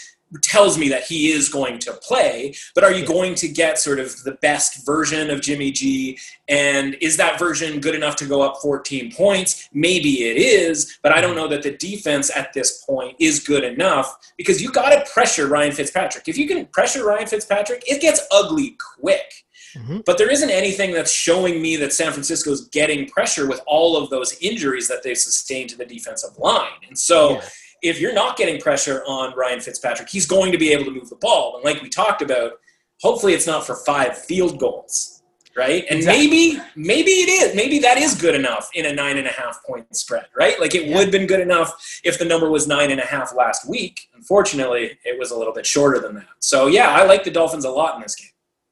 [0.42, 4.00] tells me that he is going to play, but are you going to get sort
[4.00, 6.20] of the best version of Jimmy G?
[6.48, 9.70] And is that version good enough to go up 14 points?
[9.74, 13.64] Maybe it is, but I don't know that the defense at this point is good
[13.64, 16.28] enough because you got to pressure Ryan Fitzpatrick.
[16.28, 19.46] If you can pressure Ryan Fitzpatrick, it gets ugly quick.
[19.76, 20.00] Mm-hmm.
[20.06, 23.98] But there isn't anything that's showing me that San Francisco is getting pressure with all
[23.98, 26.70] of those injuries that they've sustained to the defensive line.
[26.88, 27.34] And so.
[27.34, 27.50] Yeah
[27.82, 31.10] if you're not getting pressure on Ryan Fitzpatrick, he's going to be able to move
[31.10, 31.56] the ball.
[31.56, 32.54] And like we talked about,
[33.02, 35.24] hopefully it's not for five field goals,
[35.56, 35.86] right?
[35.90, 36.28] And exactly.
[36.28, 37.56] maybe maybe it is.
[37.56, 40.60] Maybe that is good enough in a nine and a half point spread, right?
[40.60, 40.96] Like it yeah.
[40.96, 44.10] would have been good enough if the number was nine and a half last week.
[44.16, 46.28] Unfortunately, it was a little bit shorter than that.
[46.40, 48.30] So yeah, I like the Dolphins a lot in this game.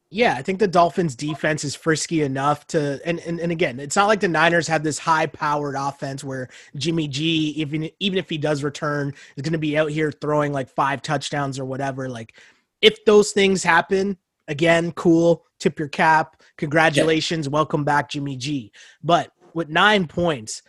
[0.09, 3.95] Yeah, I think the Dolphins defense is frisky enough to and, and and again, it's
[3.97, 6.47] not like the Niners have this high powered offense where
[6.77, 10.69] Jimmy G, even even if he does return, is gonna be out here throwing like
[10.69, 12.07] five touchdowns or whatever.
[12.07, 12.37] Like
[12.81, 16.41] if those things happen, again, cool, tip your cap.
[16.57, 17.51] Congratulations, yeah.
[17.51, 18.71] welcome back, Jimmy G.
[19.03, 20.61] But with nine points,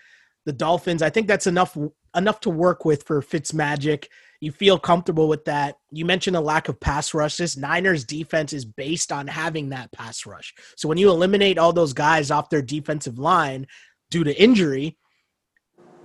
[0.46, 1.00] the Dolphins.
[1.00, 1.76] I think that's enough
[2.16, 4.06] enough to work with for Fitzmagic.
[4.40, 5.76] You feel comfortable with that.
[5.90, 7.36] You mentioned the lack of pass rush.
[7.36, 10.54] This Niners defense is based on having that pass rush.
[10.76, 13.66] So when you eliminate all those guys off their defensive line
[14.10, 14.96] due to injury,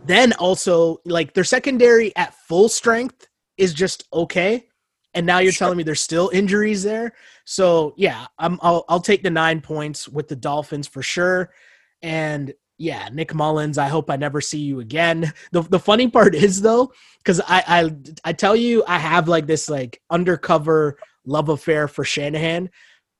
[0.05, 3.27] then also like their secondary at full strength
[3.57, 4.67] is just okay.
[5.13, 5.65] And now you're sure.
[5.65, 7.13] telling me there's still injuries there.
[7.45, 11.51] So yeah, I'm, I'll, I'll take the nine points with the Dolphins for sure.
[12.01, 15.31] And yeah, Nick Mullens, I hope I never see you again.
[15.51, 17.95] The the funny part is though, because I, I
[18.25, 22.69] I tell you, I have like this like undercover love affair for Shanahan.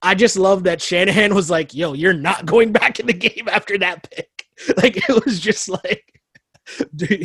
[0.02, 3.48] I just love that Shanahan was like, yo, you're not going back in the game
[3.48, 4.30] after that pick.
[4.78, 6.22] Like it was just like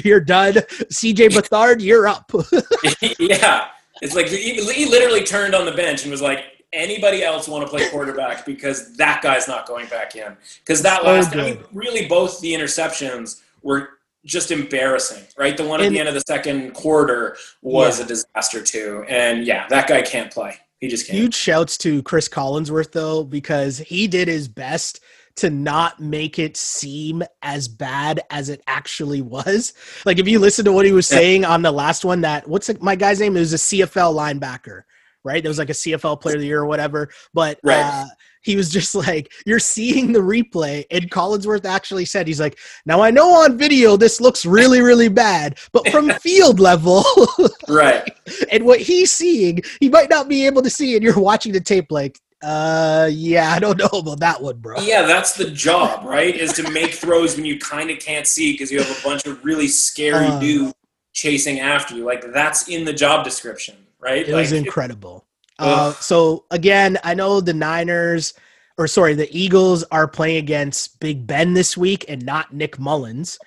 [0.02, 0.54] you're done.
[0.54, 2.32] CJ Beathard, you're up.
[3.18, 3.68] yeah.
[4.00, 7.64] It's like he, he literally turned on the bench and was like, anybody else want
[7.64, 10.36] to play quarterback because that guy's not going back in.
[10.60, 13.90] Because that last, I mean, really, both the interceptions were
[14.24, 15.56] just embarrassing, right?
[15.56, 18.04] The one at and, the end of the second quarter was yeah.
[18.04, 20.56] a disaster too, and yeah, that guy can't play.
[20.80, 21.18] He just can't.
[21.18, 25.00] Huge shouts to Chris Collinsworth though, because he did his best
[25.36, 29.72] to not make it seem as bad as it actually was.
[30.04, 32.70] Like if you listen to what he was saying on the last one, that what's
[32.80, 33.36] my guy's name?
[33.36, 34.82] It was a CFL linebacker
[35.24, 35.42] right?
[35.42, 37.10] There was like a CFL player of the year or whatever.
[37.34, 37.84] But right.
[37.84, 38.06] uh,
[38.42, 40.84] he was just like, you're seeing the replay.
[40.90, 45.08] And Collinsworth actually said, he's like, now I know on video this looks really, really
[45.08, 47.04] bad, but from field level,
[47.68, 48.08] right?
[48.50, 50.94] And what he's seeing, he might not be able to see.
[50.94, 54.80] And you're watching the tape like, uh, yeah, I don't know about that one, bro.
[54.80, 56.34] Yeah, that's the job, right?
[56.34, 59.26] Is to make throws when you kind of can't see because you have a bunch
[59.26, 60.72] of really scary uh, dudes
[61.12, 62.04] chasing after you.
[62.04, 64.28] Like that's in the job description right?
[64.28, 65.26] It like, was incredible.
[65.58, 68.34] Uh, so again, I know the Niners,
[68.76, 73.38] or sorry, the Eagles are playing against Big Ben this week and not Nick Mullens,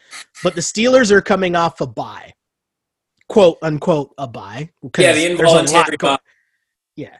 [0.44, 2.34] but the Steelers are coming off a bye,
[3.30, 4.70] quote unquote a bye.
[4.98, 6.18] Yeah, the involuntary bye.
[6.98, 7.18] yeah,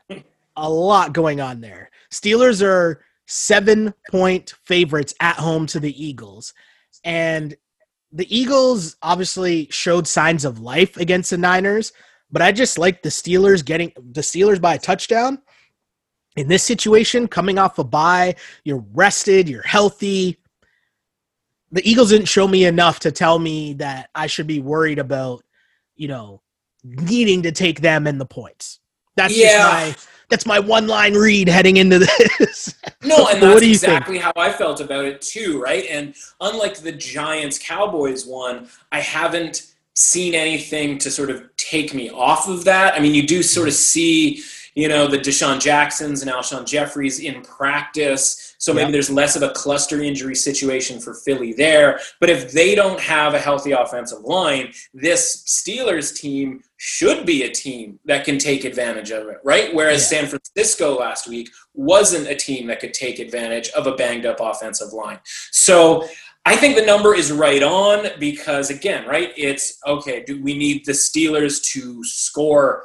[0.58, 1.90] a lot going on there.
[2.12, 6.54] Steelers are seven point favorites at home to the Eagles,
[7.06, 7.56] and
[8.12, 11.94] the Eagles obviously showed signs of life against the Niners
[12.32, 15.42] but I just like the Steelers getting the Steelers by a touchdown.
[16.38, 20.38] In this situation, coming off a bye, you're rested, you're healthy.
[21.72, 25.44] The Eagles didn't show me enough to tell me that I should be worried about,
[25.96, 26.42] you know,
[26.84, 28.80] needing to take them in the points.
[29.18, 29.58] That's yeah.
[29.58, 32.74] just my that's my one line read heading into this.
[33.04, 34.24] no, and that's exactly think?
[34.24, 35.86] how I felt about it too, right?
[35.90, 39.71] And unlike the Giants Cowboys one, I haven't
[40.02, 42.96] seen anything to sort of take me off of that.
[42.96, 44.44] I mean, you do sort of see,
[44.74, 48.56] you know, the DeSean Jacksons and Alshon Jeffries in practice.
[48.58, 52.00] So maybe there's less of a cluster injury situation for Philly there.
[52.20, 57.52] But if they don't have a healthy offensive line, this Steelers team should be a
[57.52, 59.74] team that can take advantage of it, right?
[59.74, 60.22] Whereas yeah.
[60.22, 64.40] San Francisco last week wasn't a team that could take advantage of a banged up
[64.40, 65.20] offensive line.
[65.52, 66.08] So
[66.46, 69.32] I think the number is right on because again, right?
[69.38, 70.24] It's okay.
[70.26, 72.84] Do we need the Steelers to score?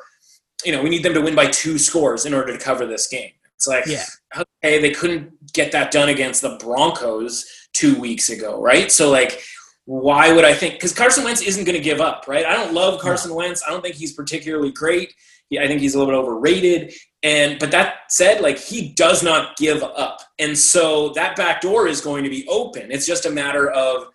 [0.64, 3.09] You know, we need them to win by two scores in order to cover this
[3.09, 3.30] game.
[3.54, 4.04] It's like, yeah.
[4.36, 8.92] okay, they couldn't get that done against the Broncos two weeks ago, right?
[8.92, 9.42] So like,
[9.86, 10.74] why would I think?
[10.74, 12.44] Because Carson Wentz isn't going to give up, right?
[12.44, 13.34] I don't love Carson.
[13.34, 13.62] Wentz.
[13.66, 15.14] I don't think he's particularly great.
[15.52, 16.92] I think he's a little bit overrated.
[17.27, 21.89] And but that said, like he does not give up, and so that back door
[21.89, 22.93] is going to be open.
[22.93, 24.07] It's just a matter of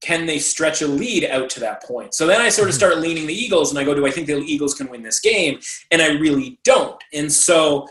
[0.00, 2.14] can they stretch a lead out to that point.
[2.14, 2.78] So then I sort of mm-hmm.
[2.78, 5.20] start leaning the Eagles, and I go, do I think the Eagles can win this
[5.20, 5.60] game?
[5.90, 7.02] And I really don't.
[7.12, 7.86] And so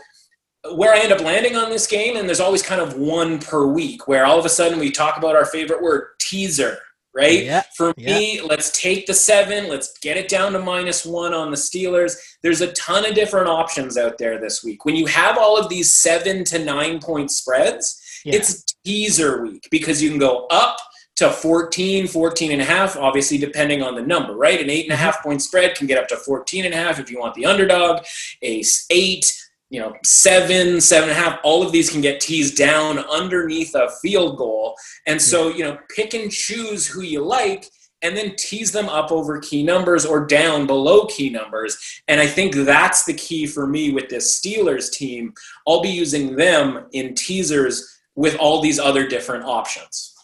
[0.74, 3.66] where I end up landing on this game, and there's always kind of one per
[3.66, 6.78] week where all of a sudden we talk about our favorite word, teaser
[7.14, 7.44] right?
[7.44, 8.42] Yeah, For me, yeah.
[8.42, 12.16] let's take the seven, let's get it down to minus one on the Steelers.
[12.42, 14.84] There's a ton of different options out there this week.
[14.84, 18.36] When you have all of these seven to nine point spreads, yeah.
[18.36, 20.78] it's teaser week because you can go up
[21.16, 24.60] to 14, 14 and a half, obviously depending on the number, right?
[24.60, 25.04] An eight and a mm-hmm.
[25.04, 27.46] half point spread can get up to 14 and a half if you want the
[27.46, 28.04] underdog.
[28.42, 29.43] A eight,
[29.74, 33.74] you know, seven, seven and a half, all of these can get teased down underneath
[33.74, 34.76] a field goal.
[35.08, 37.66] And so, you know, pick and choose who you like
[38.00, 41.76] and then tease them up over key numbers or down below key numbers.
[42.06, 45.34] And I think that's the key for me with this Steelers team.
[45.66, 50.14] I'll be using them in teasers with all these other different options.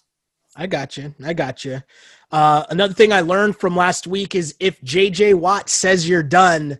[0.54, 1.12] I got you.
[1.24, 1.82] I got you.
[2.30, 6.78] Uh, another thing I learned from last week is if JJ Watt says you're done,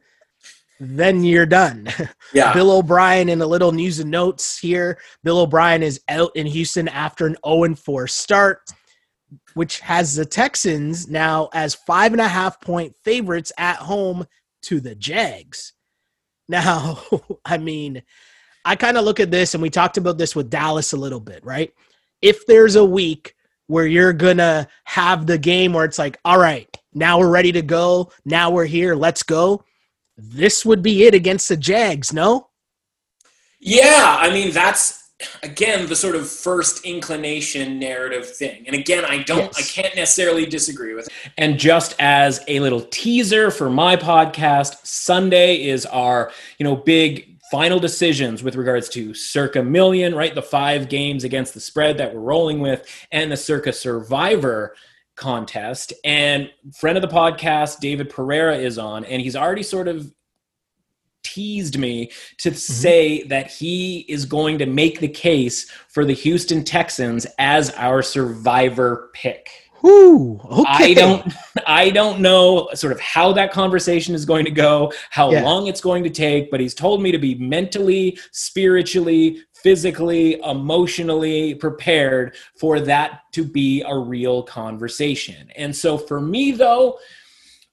[0.81, 1.89] then you're done.
[2.33, 2.53] Yeah.
[2.53, 4.99] Bill O'Brien in a little news and notes here.
[5.25, 8.61] Bill O'Brien is out in Houston after an 0 4 start.
[9.55, 14.27] which has the Texans now as five and a half point favorites at home
[14.63, 15.73] to the Jags.
[16.49, 17.01] Now,
[17.45, 18.03] I mean,
[18.65, 21.21] I kind of look at this and we talked about this with Dallas a little
[21.21, 21.73] bit, right?
[22.23, 23.35] If there's a week
[23.69, 27.53] where you're going to have the game where it's like, all right, now we're ready
[27.53, 28.11] to go.
[28.25, 28.97] Now we're here.
[28.97, 29.65] Let's go.
[30.23, 32.49] This would be it against the Jags, no?
[33.59, 35.01] Yeah, I mean, that's
[35.43, 39.59] again the sort of first inclination narrative thing and again i don't yes.
[39.59, 44.87] i can't necessarily disagree with it and just as a little teaser for my podcast
[44.87, 50.43] sunday is our you know big final decisions with regards to circa million right the
[50.43, 54.75] five games against the spread that we're rolling with and the circa survivor
[55.21, 60.11] contest and friend of the podcast david pereira is on and he's already sort of
[61.23, 62.57] teased me to mm-hmm.
[62.57, 68.03] say that he is going to make the case for the Houston Texans as our
[68.03, 69.51] survivor pick.
[69.85, 70.65] Ooh, okay.
[70.69, 71.33] I don't
[71.67, 75.43] I don't know sort of how that conversation is going to go, how yeah.
[75.43, 81.55] long it's going to take, but he's told me to be mentally, spiritually, physically, emotionally
[81.55, 85.51] prepared for that to be a real conversation.
[85.57, 86.99] And so for me though,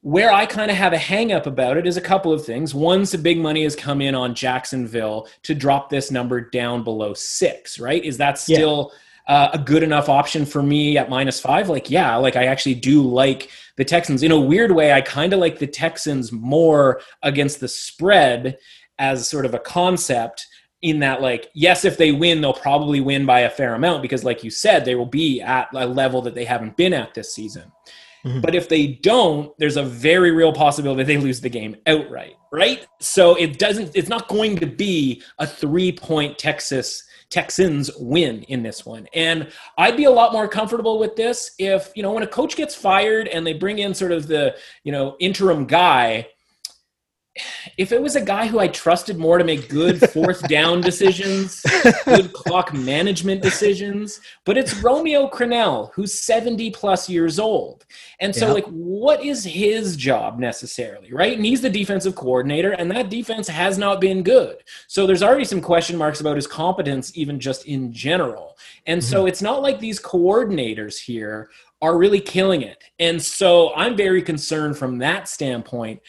[0.01, 2.73] where I kind of have a hangup about it is a couple of things.
[2.73, 7.13] One, some big money has come in on Jacksonville to drop this number down below
[7.13, 8.03] six, right?
[8.03, 8.99] Is that still yeah.
[9.27, 11.69] Uh, a good enough option for me at minus five?
[11.69, 14.23] Like, yeah, like I actually do like the Texans.
[14.23, 18.57] In a weird way, I kind of like the Texans more against the spread
[18.99, 20.47] as sort of a concept
[20.83, 24.23] in that like yes if they win they'll probably win by a fair amount because
[24.23, 27.33] like you said they will be at a level that they haven't been at this
[27.33, 27.71] season
[28.27, 28.41] Mm-hmm.
[28.41, 32.85] But if they don't, there's a very real possibility they lose the game outright, right?
[32.99, 38.85] So it doesn't it's not going to be a 3-point Texas Texans win in this
[38.85, 39.07] one.
[39.13, 42.55] And I'd be a lot more comfortable with this if, you know, when a coach
[42.55, 46.27] gets fired and they bring in sort of the, you know, interim guy,
[47.77, 51.61] if it was a guy who I trusted more to make good fourth down decisions,
[52.05, 57.85] good clock management decisions, but it's Romeo Crennel who's 70 plus years old.
[58.19, 58.55] And so, yep.
[58.55, 61.35] like, what is his job necessarily, right?
[61.35, 64.63] And he's the defensive coordinator, and that defense has not been good.
[64.87, 68.57] So, there's already some question marks about his competence, even just in general.
[68.85, 69.09] And mm-hmm.
[69.09, 71.49] so, it's not like these coordinators here
[71.81, 72.83] are really killing it.
[72.99, 76.01] And so, I'm very concerned from that standpoint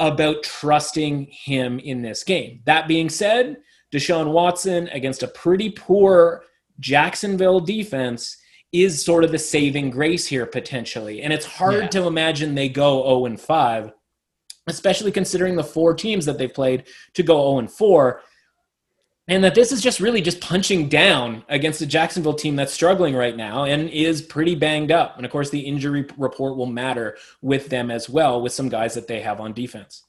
[0.00, 2.60] about trusting him in this game.
[2.64, 3.58] That being said,
[3.92, 6.44] Deshaun Watson against a pretty poor
[6.78, 8.36] Jacksonville defense
[8.72, 11.22] is sort of the saving grace here potentially.
[11.22, 11.88] And it's hard yeah.
[11.88, 13.92] to imagine they go 0 and 5,
[14.68, 16.84] especially considering the four teams that they've played
[17.14, 18.22] to go 0 and 4
[19.30, 23.14] and that this is just really just punching down against a Jacksonville team that's struggling
[23.14, 25.16] right now and is pretty banged up.
[25.16, 28.92] And of course, the injury report will matter with them as well, with some guys
[28.94, 30.02] that they have on defense.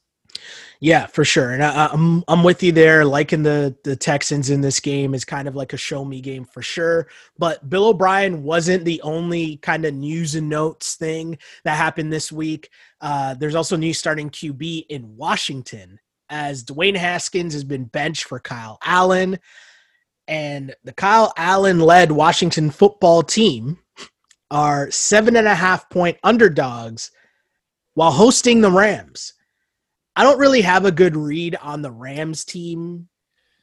[0.79, 3.05] Yeah, for sure, and I, am I'm, I'm with you there.
[3.05, 6.43] Liking the the Texans in this game is kind of like a show me game
[6.43, 7.07] for sure.
[7.37, 12.31] But Bill O'Brien wasn't the only kind of news and notes thing that happened this
[12.31, 12.71] week.
[12.99, 15.99] Uh, there's also new starting QB in Washington
[16.31, 19.37] as Dwayne Haskins has been benched for Kyle Allen.
[20.27, 23.77] And the Kyle Allen led Washington football team
[24.49, 27.11] are seven and a half point underdogs
[27.93, 29.33] while hosting the Rams.
[30.15, 33.09] I don't really have a good read on the Rams team,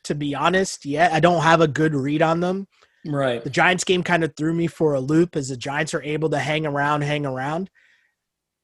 [0.05, 1.12] to be honest, yet.
[1.12, 2.69] I don't have a good read on them.
[3.07, 3.43] Right.
[3.43, 6.31] The Giants game kind of threw me for a loop as the Giants are able
[6.31, 7.71] to hang around, hang around.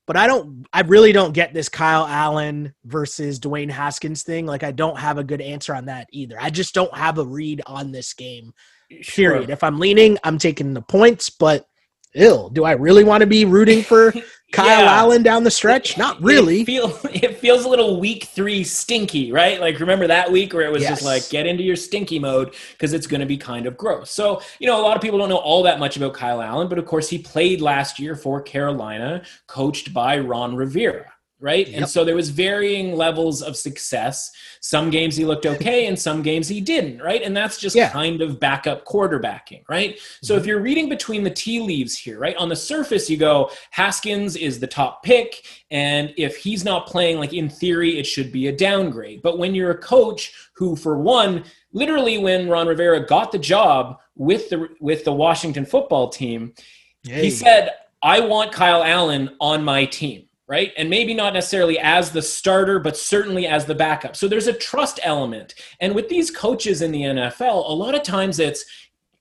[0.06, 4.44] But I don't, I really don't get this Kyle Allen versus Dwayne Haskins thing.
[4.44, 6.36] Like, I don't have a good answer on that either.
[6.38, 8.52] I just don't have a read on this game,
[8.90, 9.44] period.
[9.46, 9.50] Sure.
[9.50, 11.66] If I'm leaning, I'm taking the points, but
[12.14, 12.48] ill.
[12.48, 14.12] Do I really want to be rooting for
[14.52, 14.92] Kyle yeah.
[14.92, 15.98] Allen down the stretch?
[15.98, 16.62] Not really.
[16.62, 19.60] It, feel, it feels a little week three stinky, right?
[19.60, 20.90] Like remember that week where it was yes.
[20.90, 24.10] just like get into your stinky mode because it's going to be kind of gross.
[24.10, 26.68] So you know a lot of people don't know all that much about Kyle Allen,
[26.68, 31.68] but of course he played last year for Carolina, coached by Ron Rivera right?
[31.68, 31.76] Yep.
[31.76, 34.30] And so there was varying levels of success.
[34.60, 37.22] Some games he looked okay and some games he didn't, right?
[37.22, 37.90] And that's just yeah.
[37.90, 39.96] kind of backup quarterbacking, right?
[39.96, 40.26] Mm-hmm.
[40.26, 42.36] So if you're reading between the tea leaves here, right?
[42.36, 47.18] On the surface you go Haskins is the top pick and if he's not playing
[47.18, 49.20] like in theory it should be a downgrade.
[49.20, 53.98] But when you're a coach who for one literally when Ron Rivera got the job
[54.14, 56.54] with the with the Washington football team,
[57.02, 57.70] he said
[58.02, 60.72] I want Kyle Allen on my team right?
[60.76, 64.14] And maybe not necessarily as the starter, but certainly as the backup.
[64.16, 65.54] So there's a trust element.
[65.80, 68.64] And with these coaches in the NFL, a lot of times it's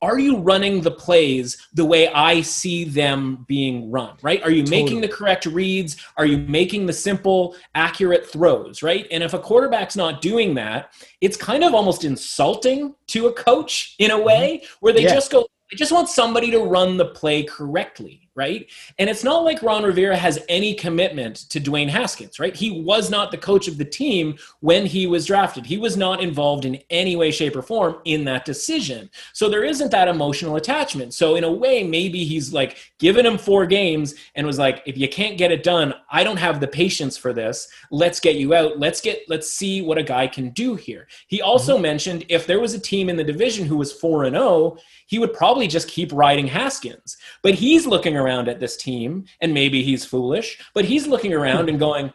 [0.01, 4.43] are you running the plays the way I see them being run, right?
[4.43, 4.84] Are you totally.
[4.84, 5.95] making the correct reads?
[6.17, 9.07] Are you making the simple, accurate throws, right?
[9.11, 13.95] And if a quarterback's not doing that, it's kind of almost insulting to a coach
[13.97, 14.26] in a mm-hmm.
[14.26, 15.13] way where they yeah.
[15.13, 18.69] just go, I just want somebody to run the play correctly right?
[18.97, 22.55] And it's not like Ron Rivera has any commitment to Dwayne Haskins, right?
[22.55, 25.65] He was not the coach of the team when he was drafted.
[25.65, 29.09] He was not involved in any way, shape, or form in that decision.
[29.34, 31.13] So there isn't that emotional attachment.
[31.13, 34.97] So in a way, maybe he's like given him four games and was like, if
[34.97, 37.67] you can't get it done, I don't have the patience for this.
[37.91, 38.79] Let's get you out.
[38.79, 41.07] Let's get let's see what a guy can do here.
[41.27, 41.84] He also mm-hmm.
[41.84, 45.19] mentioned if there was a team in the division who was 4 and 0, he
[45.19, 47.17] would probably just keep riding Haskins.
[47.43, 51.69] But he's looking around at this team, and maybe he's foolish, but he's looking around
[51.69, 52.11] and going,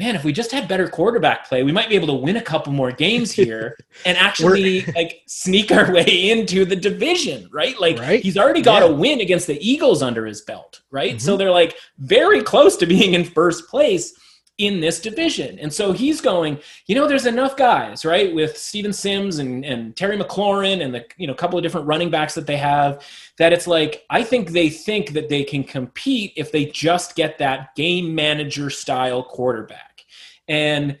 [0.00, 2.42] man, if we just had better quarterback play, we might be able to win a
[2.42, 7.78] couple more games here and actually like sneak our way into the division, right?
[7.78, 8.22] Like right?
[8.22, 8.88] he's already got yeah.
[8.88, 11.10] a win against the Eagles under his belt, right?
[11.10, 11.18] Mm-hmm.
[11.18, 14.14] So they're like very close to being in first place
[14.60, 15.58] in this division.
[15.58, 19.96] And so he's going, you know, there's enough guys, right, with Steven Sims and, and
[19.96, 23.02] Terry McLaurin and the, you know, couple of different running backs that they have,
[23.38, 27.38] that it's like, I think they think that they can compete if they just get
[27.38, 30.04] that game manager style quarterback.
[30.46, 30.98] And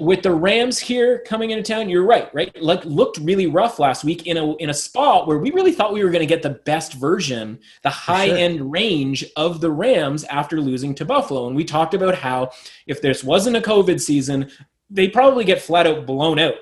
[0.00, 2.54] with the Rams here coming into town, you're right, right?
[2.60, 5.92] Like looked really rough last week in a in a spot where we really thought
[5.92, 8.36] we were going to get the best version, the high sure.
[8.38, 11.46] end range of the Rams after losing to Buffalo.
[11.46, 12.50] And we talked about how
[12.86, 14.50] if this wasn't a COVID season,
[14.88, 16.54] they probably get flat out blown out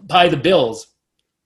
[0.00, 0.86] by the Bills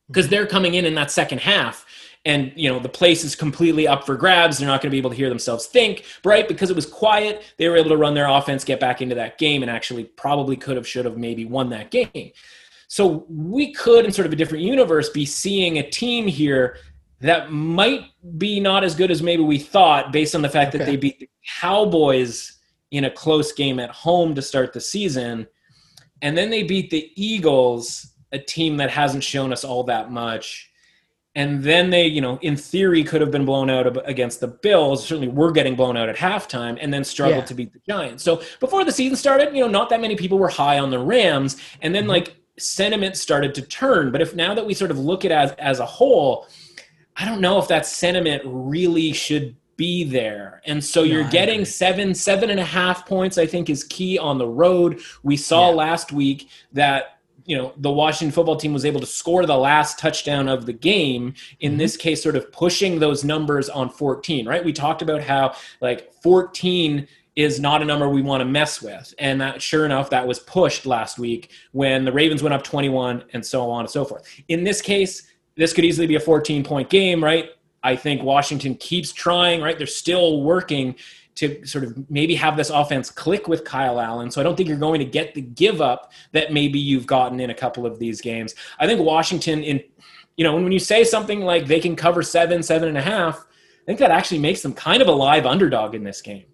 [0.09, 1.86] because they're coming in in that second half
[2.27, 4.59] and you know the place is completely up for grabs.
[4.59, 6.47] They're not going to be able to hear themselves think right?
[6.47, 9.39] Because it was quiet they were able to run their offense get back into that
[9.39, 12.33] game and actually probably could have should have maybe won that game.
[12.89, 16.79] So we could in sort of a different universe be seeing a team here
[17.21, 18.03] that might
[18.37, 20.79] be not as good as maybe we thought based on the fact okay.
[20.79, 22.59] that they beat the cowboys
[22.91, 25.47] in a close game at home to start the season.
[26.23, 30.71] And then they beat the eagles a team that hasn't shown us all that much
[31.37, 35.07] and then they, you know, in theory, could have been blown out against the Bills.
[35.07, 37.45] Certainly, were getting blown out at halftime, and then struggled yeah.
[37.45, 38.25] to beat the Giants.
[38.25, 40.99] So before the season started, you know, not that many people were high on the
[40.99, 42.13] Rams, and then mm-hmm.
[42.13, 44.11] like sentiment started to turn.
[44.11, 46.49] But if now that we sort of look at it as as a whole,
[47.17, 50.63] I don't know if that sentiment really should be there.
[50.65, 54.19] And so you're no, getting seven, seven and a half points, I think is key
[54.19, 55.01] on the road.
[55.23, 55.77] We saw yeah.
[55.77, 57.16] last week that
[57.47, 60.73] you know the Washington football team was able to score the last touchdown of the
[60.73, 61.79] game in mm-hmm.
[61.79, 64.65] this case sort of pushing those numbers on 14 right?
[64.65, 69.13] We talked about how like 14 is not a number we want to mess with.
[69.19, 73.25] And that sure enough that was pushed last week when the Ravens went up 21
[73.33, 74.27] and so on and so forth.
[74.49, 77.51] In this case this could easily be a 14 point game right?
[77.83, 79.79] I think Washington keeps trying right?
[79.79, 80.97] They're still working
[81.37, 84.31] to sort of maybe have this offense click with Kyle Allen.
[84.31, 87.41] So I don't think you're going to get the give up that maybe you've gotten
[87.41, 88.55] in a couple of these games.
[88.79, 89.83] I think Washington in
[90.37, 93.39] you know, when you say something like they can cover seven, seven and a half,
[93.39, 96.45] I think that actually makes them kind of a live underdog in this game.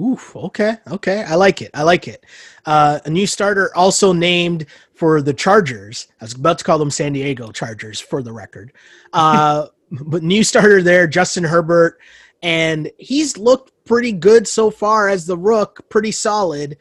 [0.00, 0.34] Oof.
[0.36, 0.76] Okay.
[0.90, 1.24] Okay.
[1.24, 1.70] I like it.
[1.74, 2.24] I like it.
[2.64, 6.08] Uh, a new starter also named for the Chargers.
[6.20, 8.72] I was about to call them San Diego Chargers for the record.
[9.12, 11.98] Uh, but new starter there, Justin Herbert,
[12.42, 16.76] and he's looked pretty good so far as the Rook, pretty solid.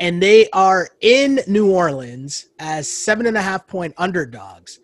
[0.00, 4.80] And they are in New Orleans as seven and a half point underdogs.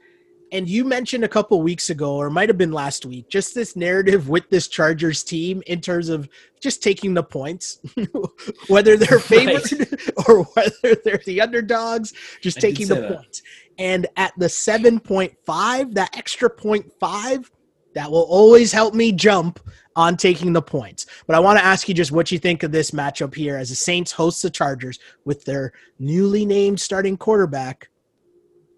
[0.53, 3.76] And you mentioned a couple weeks ago, or might have been last week, just this
[3.76, 6.28] narrative with this Chargers team in terms of
[6.61, 7.78] just taking the points,
[8.68, 10.12] whether they're favored right.
[10.28, 13.43] or whether they're the underdogs, just I taking the points.
[13.78, 17.51] And at the 7.5, that extra 0.5,
[17.95, 19.61] that will always help me jump
[19.97, 21.07] on taking the points.
[21.26, 23.70] But I want to ask you just what you think of this matchup here as
[23.70, 27.89] the Saints host the Chargers with their newly named starting quarterback.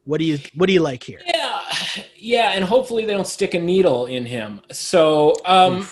[0.05, 1.21] What do you what do you like here?
[1.25, 1.61] Yeah,
[2.17, 4.61] yeah, and hopefully they don't stick a needle in him.
[4.73, 5.87] So, um,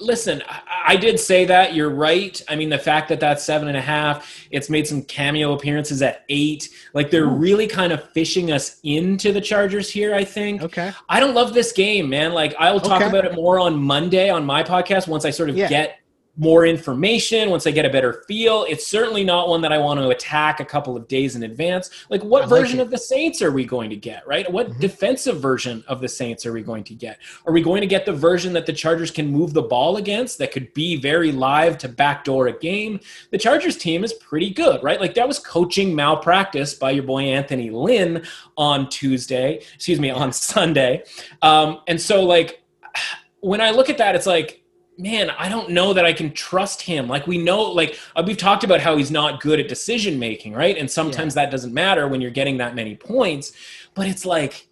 [0.00, 1.72] listen, I, I, did say that.
[1.72, 2.42] You're right.
[2.48, 6.02] I mean, the fact that that's seven and a half, it's made some cameo appearances
[6.02, 6.70] at eight.
[6.92, 7.36] Like they're Ooh.
[7.36, 10.12] really kind of fishing us into the Chargers here.
[10.12, 10.62] I think.
[10.62, 10.92] Okay.
[11.08, 12.32] I don't love this game, man.
[12.32, 13.08] Like I'll talk okay.
[13.08, 15.68] about it more on Monday on my podcast once I sort of yeah.
[15.68, 16.00] get
[16.36, 18.66] more information, once I get a better feel.
[18.68, 21.90] It's certainly not one that I want to attack a couple of days in advance.
[22.10, 22.82] Like, what like version it.
[22.82, 24.50] of the Saints are we going to get, right?
[24.50, 24.80] What mm-hmm.
[24.80, 27.18] defensive version of the Saints are we going to get?
[27.46, 30.36] Are we going to get the version that the Chargers can move the ball against
[30.38, 33.00] that could be very live to backdoor a game?
[33.30, 35.00] The Chargers team is pretty good, right?
[35.00, 38.26] Like, that was coaching malpractice by your boy Anthony Lynn
[38.58, 41.04] on Tuesday, excuse me, on Sunday.
[41.40, 42.62] Um, and so, like,
[43.40, 44.62] when I look at that, it's like,
[44.98, 47.08] man, I don't know that I can trust him.
[47.08, 50.54] Like we know, like uh, we've talked about how he's not good at decision making,
[50.54, 50.76] right?
[50.76, 51.44] And sometimes yeah.
[51.44, 53.52] that doesn't matter when you're getting that many points.
[53.94, 54.68] But it's like,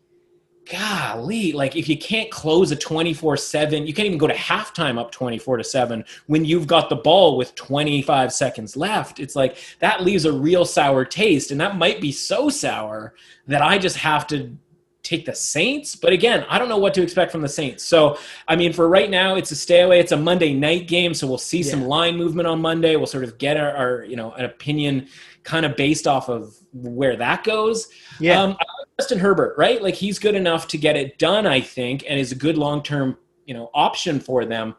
[0.70, 4.98] golly, like if you can't close a 24 7, you can't even go to halftime
[4.98, 9.20] up 24 to 7 when you've got the ball with 25 seconds left.
[9.20, 11.50] It's like that leaves a real sour taste.
[11.50, 13.14] And that might be so sour
[13.46, 14.56] that I just have to
[15.04, 15.94] take the Saints.
[15.94, 17.84] But again, I don't know what to expect from the Saints.
[17.84, 20.00] So, I mean, for right now, it's a stay away.
[20.00, 21.70] It's a Monday night game, so we'll see yeah.
[21.70, 22.96] some line movement on Monday.
[22.96, 25.06] We'll sort of get our, our, you know, an opinion
[25.44, 27.88] kind of based off of where that goes.
[28.18, 28.42] Yeah.
[28.42, 28.56] Um,
[28.98, 29.82] Justin Herbert, right?
[29.82, 32.82] Like he's good enough to get it done, I think, and is a good long
[32.82, 34.74] term, you know, option for them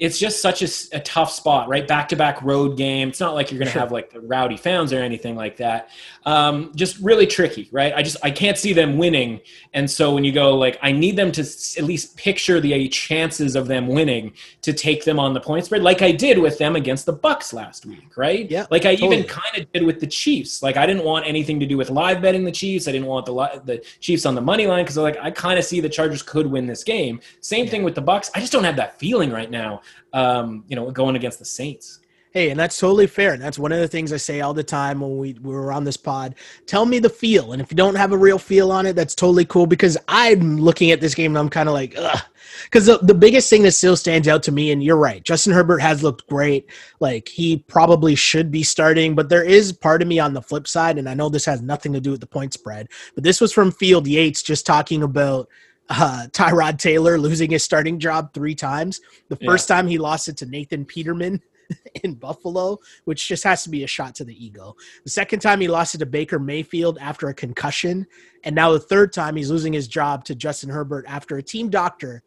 [0.00, 1.86] it's just such a, a tough spot, right?
[1.86, 3.08] Back to back road game.
[3.08, 3.80] It's not like you're going to sure.
[3.80, 5.90] have like the rowdy fans or anything like that.
[6.26, 7.94] Um, just really tricky, right?
[7.94, 9.40] I just I can't see them winning,
[9.72, 13.54] and so when you go like I need them to at least picture the chances
[13.54, 14.32] of them winning
[14.62, 17.52] to take them on the point spread, like I did with them against the Bucks
[17.52, 18.50] last week, right?
[18.50, 18.66] Yeah.
[18.70, 19.18] Like I totally.
[19.18, 20.62] even kind of did with the Chiefs.
[20.62, 22.88] Like I didn't want anything to do with live betting the Chiefs.
[22.88, 25.64] I didn't want the the Chiefs on the money line because like I kind of
[25.64, 27.20] see the Chargers could win this game.
[27.42, 27.70] Same yeah.
[27.70, 28.30] thing with the Bucks.
[28.34, 29.82] I just don't have that feeling right now
[30.12, 32.00] um, you know, going against the Saints.
[32.34, 33.32] Hey, and that's totally fair.
[33.32, 35.72] And that's one of the things I say all the time when we, we were
[35.72, 36.34] on this pod.
[36.66, 37.52] Tell me the feel.
[37.52, 40.56] And if you don't have a real feel on it, that's totally cool because I'm
[40.58, 42.18] looking at this game and I'm kind of like, ugh.
[42.64, 45.52] Because the, the biggest thing that still stands out to me, and you're right, Justin
[45.52, 46.68] Herbert has looked great.
[46.98, 50.66] Like he probably should be starting, but there is part of me on the flip
[50.66, 53.40] side, and I know this has nothing to do with the point spread, but this
[53.40, 55.48] was from Field Yates just talking about
[55.90, 59.00] uh, Tyrod Taylor losing his starting job three times.
[59.28, 59.76] The first yeah.
[59.76, 61.40] time he lost it to Nathan Peterman
[62.04, 64.76] in Buffalo, which just has to be a shot to the ego.
[65.04, 68.06] The second time he lost it to Baker Mayfield after a concussion.
[68.44, 71.70] And now the third time he's losing his job to Justin Herbert after a team
[71.70, 72.22] doctor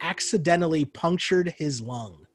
[0.00, 2.26] accidentally punctured his lung.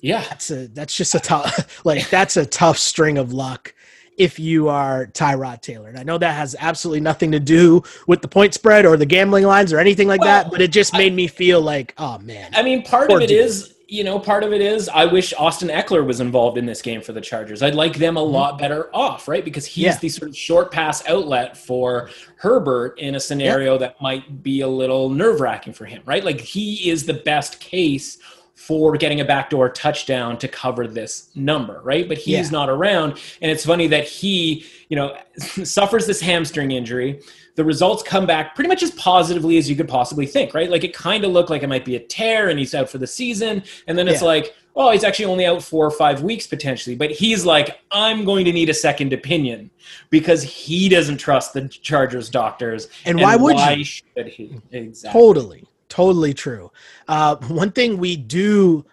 [0.00, 0.24] Yeah.
[0.28, 3.74] That's a that's just a tough like that's a tough string of luck
[4.18, 5.88] if you are Tyrod Taylor.
[5.88, 9.06] And I know that has absolutely nothing to do with the point spread or the
[9.06, 11.94] gambling lines or anything like well, that, but it just made I, me feel like,
[11.98, 12.52] oh man.
[12.54, 13.38] I mean, part of it dude.
[13.38, 16.82] is, you know, part of it is I wish Austin Ekeler was involved in this
[16.82, 17.62] game for the Chargers.
[17.62, 18.34] I'd like them a mm-hmm.
[18.34, 19.44] lot better off, right?
[19.44, 19.98] Because he's yeah.
[19.98, 23.78] the sort of short pass outlet for Herbert in a scenario yeah.
[23.78, 26.24] that might be a little nerve wracking for him, right?
[26.24, 28.18] Like he is the best case
[28.58, 32.08] for getting a backdoor touchdown to cover this number, right?
[32.08, 32.50] But he's yeah.
[32.50, 33.12] not around.
[33.40, 37.22] And it's funny that he, you know, suffers this hamstring injury.
[37.54, 40.68] The results come back pretty much as positively as you could possibly think, right?
[40.68, 42.98] Like it kind of looked like it might be a tear and he's out for
[42.98, 43.62] the season.
[43.86, 44.26] And then it's yeah.
[44.26, 46.96] like, oh, he's actually only out four or five weeks potentially.
[46.96, 49.70] But he's like, I'm going to need a second opinion
[50.10, 52.88] because he doesn't trust the Chargers doctors.
[53.04, 53.84] And, and why would why you?
[53.84, 54.60] Should he?
[54.72, 55.20] Exactly.
[55.20, 55.68] Totally.
[55.88, 56.70] Totally true.
[57.06, 58.84] Uh, one thing we do,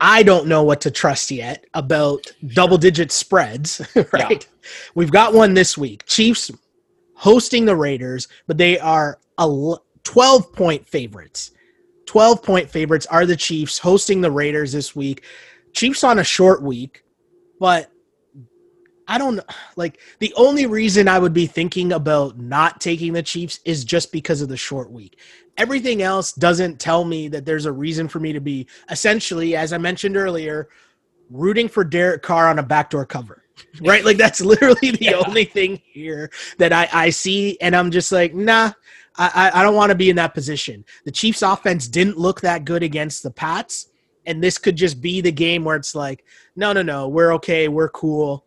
[0.00, 3.80] I don't know what to trust yet about double digit spreads,
[4.12, 4.46] right?
[4.62, 4.70] Yeah.
[4.94, 6.04] We've got one this week.
[6.06, 6.50] Chiefs
[7.14, 9.74] hosting the Raiders, but they are a
[10.04, 11.52] 12 point favorites.
[12.06, 15.24] 12 point favorites are the Chiefs hosting the Raiders this week.
[15.72, 17.04] Chiefs on a short week,
[17.60, 17.90] but
[19.08, 19.40] I don't
[19.76, 24.12] like the only reason I would be thinking about not taking the Chiefs is just
[24.12, 25.18] because of the short week.
[25.58, 29.72] Everything else doesn't tell me that there's a reason for me to be essentially, as
[29.72, 30.68] I mentioned earlier,
[31.30, 33.44] rooting for Derek Carr on a backdoor cover.
[33.82, 34.04] Right?
[34.04, 35.22] Like that's literally the yeah.
[35.26, 37.58] only thing here that I, I see.
[37.60, 38.70] And I'm just like, nah,
[39.16, 40.84] I, I don't want to be in that position.
[41.04, 43.88] The Chiefs offense didn't look that good against the Pats.
[44.26, 47.66] And this could just be the game where it's like, no, no, no, we're okay,
[47.66, 48.46] we're cool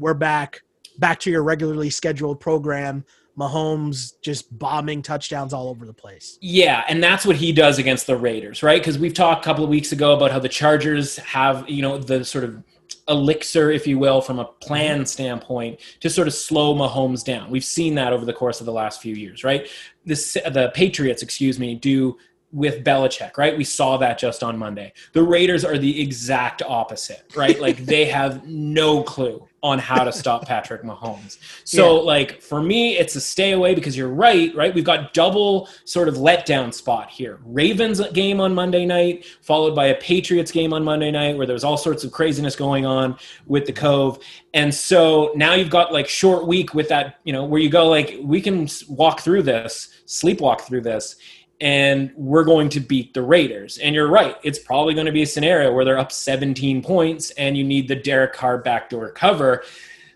[0.00, 0.62] we're back,
[0.98, 3.04] back to your regularly scheduled program.
[3.40, 6.38] Mahomes just bombing touchdowns all over the place.
[6.40, 8.80] Yeah, and that's what he does against the Raiders, right?
[8.80, 11.98] Because we've talked a couple of weeks ago about how the Chargers have, you know,
[11.98, 12.62] the sort of
[13.08, 15.04] elixir, if you will, from a plan mm-hmm.
[15.04, 17.50] standpoint to sort of slow Mahomes down.
[17.50, 19.68] We've seen that over the course of the last few years, right?
[20.04, 22.16] This, the Patriots, excuse me, do
[22.52, 23.56] with Belichick, right?
[23.56, 24.92] We saw that just on Monday.
[25.12, 27.60] The Raiders are the exact opposite, right?
[27.60, 31.38] like they have no clue on how to stop Patrick Mahomes.
[31.64, 32.02] So, yeah.
[32.02, 34.74] like for me, it's a stay away because you're right, right?
[34.74, 37.40] We've got double sort of letdown spot here.
[37.44, 41.64] Ravens game on Monday night, followed by a Patriots game on Monday night, where there's
[41.64, 44.18] all sorts of craziness going on with the Cove.
[44.54, 47.86] And so now you've got like short week with that, you know, where you go
[47.86, 51.16] like we can walk through this, sleepwalk through this
[51.60, 53.78] and we're going to beat the Raiders.
[53.78, 57.30] And you're right, it's probably going to be a scenario where they're up 17 points
[57.32, 59.62] and you need the Derek Carr backdoor cover.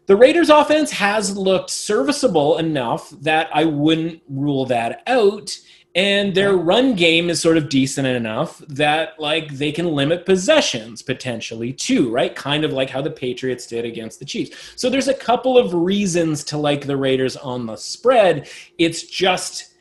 [0.07, 5.59] The Raiders offense has looked serviceable enough that I wouldn't rule that out.
[5.97, 11.03] And their run game is sort of decent enough that like they can limit possessions
[11.03, 12.35] potentially too, right?
[12.35, 14.73] Kind of like how the Patriots did against the Chiefs.
[14.75, 18.49] So there's a couple of reasons to like the Raiders on the spread.
[18.77, 19.74] It's just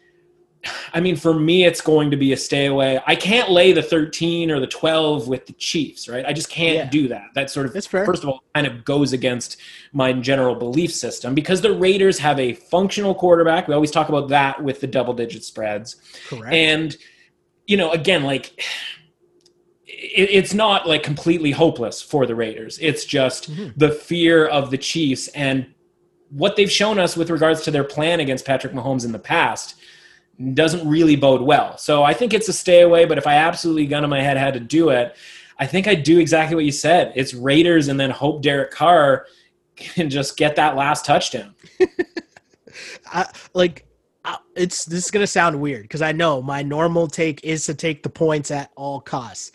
[0.94, 3.00] I mean, for me, it's going to be a stay away.
[3.06, 6.26] I can't lay the 13 or the 12 with the Chiefs, right?
[6.26, 6.90] I just can't yeah.
[6.90, 7.28] do that.
[7.36, 9.58] That sort of, first of all, kind of goes against
[9.92, 13.68] my general belief system because the Raiders have a functional quarterback.
[13.68, 15.98] We always talk about that with the double digit spreads.
[16.28, 16.54] Correct.
[16.54, 16.96] And,
[17.68, 18.64] you know, again, like,
[19.86, 22.80] it, it's not like completely hopeless for the Raiders.
[22.82, 23.78] It's just mm-hmm.
[23.78, 25.74] the fear of the Chiefs and
[26.30, 29.76] what they've shown us with regards to their plan against Patrick Mahomes in the past
[30.54, 31.78] doesn't really bode well.
[31.78, 34.38] So I think it's a stay away, but if I absolutely gun in my head
[34.38, 35.16] had to do it,
[35.60, 37.14] I think I'd do exactly what you said.
[37.16, 39.28] It's Raiders and then hope Derek Carr
[39.76, 41.54] can just get that last touchdown.
[43.14, 43.86] I, like
[44.56, 48.04] it's this is gonna sound weird because I know my normal take is to take
[48.04, 49.52] the points at all costs.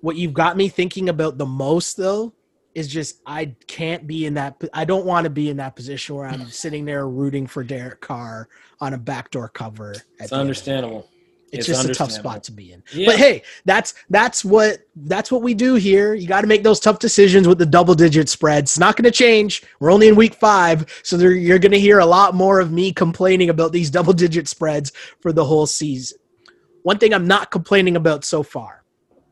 [0.00, 2.32] What you've got me thinking about the most though
[2.74, 4.62] is just I can't be in that.
[4.72, 8.00] I don't want to be in that position where I'm sitting there rooting for Derek
[8.00, 8.48] Carr
[8.80, 9.94] on a backdoor cover.
[10.18, 11.08] It's understandable.
[11.52, 12.82] It's, it's, just a tough spot to be in.
[12.92, 13.06] Yeah.
[13.06, 16.14] But hey, that's that's what that's what we do here.
[16.14, 18.72] You got to make those tough decisions with the double digit spreads.
[18.72, 19.64] It's not going to change.
[19.80, 22.70] We're only in week five, so there, you're going to hear a lot more of
[22.70, 26.18] me complaining about these double digit spreads for the whole season.
[26.84, 28.84] One thing I'm not complaining about so far: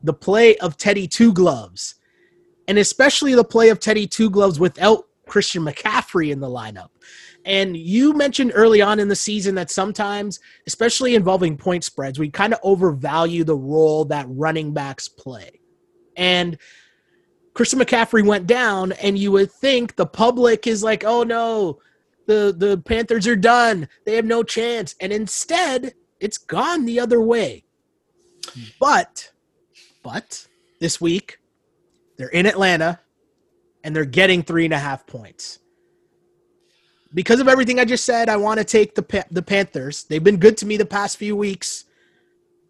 [0.03, 1.95] the play of Teddy Two Gloves
[2.69, 6.89] and especially the play of Teddy Two Gloves without Christian McCaffrey in the lineup.
[7.43, 12.29] And you mentioned early on in the season that sometimes, especially involving point spreads, we
[12.29, 15.59] kind of overvalue the role that running backs play.
[16.15, 16.59] And
[17.55, 21.79] Christian McCaffrey went down, and you would think the public is like, oh no,
[22.27, 23.87] the, the Panthers are done.
[24.05, 24.93] They have no chance.
[25.01, 27.63] And instead, it's gone the other way.
[28.79, 29.31] But,
[30.03, 30.45] but
[30.79, 31.38] this week,
[32.19, 32.99] they're in Atlanta
[33.83, 35.59] and they're getting three and a half points.
[37.13, 40.03] Because of everything I just said, I want to take the the Panthers.
[40.03, 41.85] They've been good to me the past few weeks,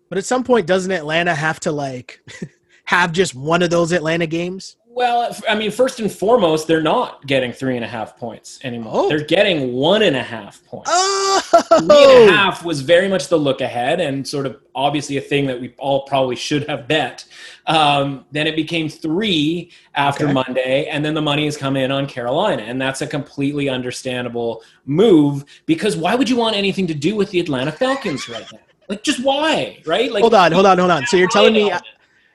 [0.07, 2.21] but at some point, doesn't Atlanta have to like
[2.85, 4.77] have just one of those Atlanta games?
[4.91, 8.93] Well, I mean, first and foremost, they're not getting three and a half points anymore.
[8.95, 9.07] Oh.
[9.07, 10.89] They're getting one and a half points.
[10.91, 11.41] Oh.
[11.77, 15.21] Three and a half was very much the look ahead and sort of obviously a
[15.21, 17.23] thing that we all probably should have bet.
[17.67, 20.33] Um, then it became three after okay.
[20.33, 22.63] Monday, and then the money has come in on Carolina.
[22.63, 27.29] And that's a completely understandable move because why would you want anything to do with
[27.29, 28.59] the Atlanta Falcons right now?
[28.87, 30.11] Like, just why, right?
[30.11, 31.05] Like, hold on, hold on, hold on.
[31.05, 31.71] So you're telling me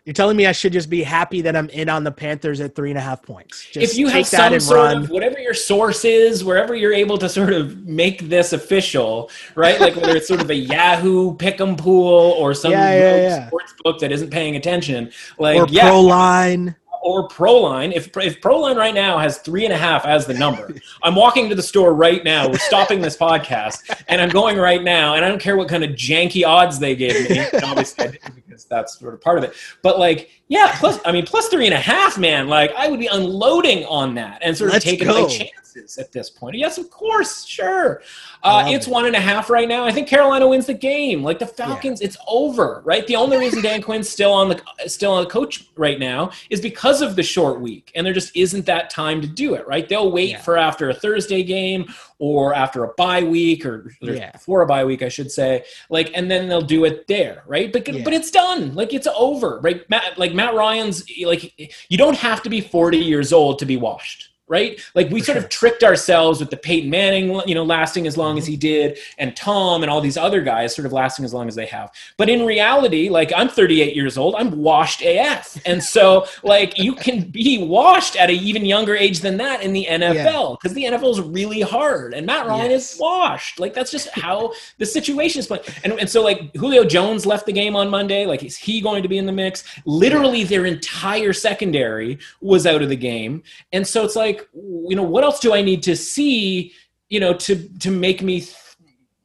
[0.05, 2.75] you're telling me I should just be happy that I'm in on the Panthers at
[2.75, 3.65] three and a half points.
[3.73, 5.05] Just if you have some sort run.
[5.05, 9.81] of whatever your source is, wherever you're able to sort of make this official, right?
[9.81, 13.47] Like whether it's sort of a Yahoo pick'em pool or some yeah, yeah, yeah.
[13.47, 17.93] sports book that isn't paying attention, like or yeah, Proline or Proline.
[17.95, 21.49] If if Proline right now has three and a half as the number, I'm walking
[21.51, 22.49] to the store right now.
[22.49, 25.85] We're stopping this podcast, and I'm going right now, and I don't care what kind
[25.85, 27.39] of janky odds they gave me.
[27.39, 29.55] And obviously, I didn't because that's sort of part of it.
[29.83, 32.49] But like, yeah, plus I mean, plus three and a half, man.
[32.49, 35.23] Like, I would be unloading on that and sort of Let's taking go.
[35.23, 35.64] my chances
[35.99, 36.57] at this point.
[36.57, 38.03] Yes, of course, sure.
[38.43, 38.91] Uh, it's it.
[38.91, 39.85] one and a half right now.
[39.85, 41.23] I think Carolina wins the game.
[41.23, 42.07] Like the Falcons, yeah.
[42.09, 43.07] it's over, right?
[43.07, 46.61] The only reason Dan Quinn's still on the still on the coach right now is
[46.61, 49.89] because of the short week, and there just isn't that time to do it, right?
[49.89, 50.41] They'll wait yeah.
[50.41, 54.31] for after a Thursday game or after a bye week or, yeah.
[54.33, 55.65] before a bye week, I should say.
[55.91, 57.73] Like, and then they'll do it there, right?
[57.73, 58.75] But but it's done.
[58.75, 59.89] Like it's over, right?
[59.91, 61.53] Matt, like Matt Ryan's like
[61.89, 64.81] you don't have to be 40 years old to be washed right?
[64.95, 68.37] Like we sort of tricked ourselves with the Peyton Manning, you know, lasting as long
[68.37, 68.61] as he mm-hmm.
[68.61, 71.67] did, and Tom and all these other guys sort of lasting as long as they
[71.67, 71.91] have.
[72.17, 76.95] But in reality, like I'm 38 years old, I'm washed AF, and so like you
[76.95, 80.91] can be washed at an even younger age than that in the NFL because yeah.
[80.91, 82.95] the NFL is really hard, and Matt Ryan yes.
[82.95, 83.59] is washed.
[83.59, 85.65] Like that's just how the situation is playing.
[85.85, 88.27] And, and so like Julio Jones left the game on Monday.
[88.27, 89.65] Like is he going to be in the mix?
[89.87, 93.43] Literally, their entire secondary was out of the game,
[93.73, 96.73] and so it's like like, you know, what else do I need to see,
[97.09, 98.47] you know, to to make me,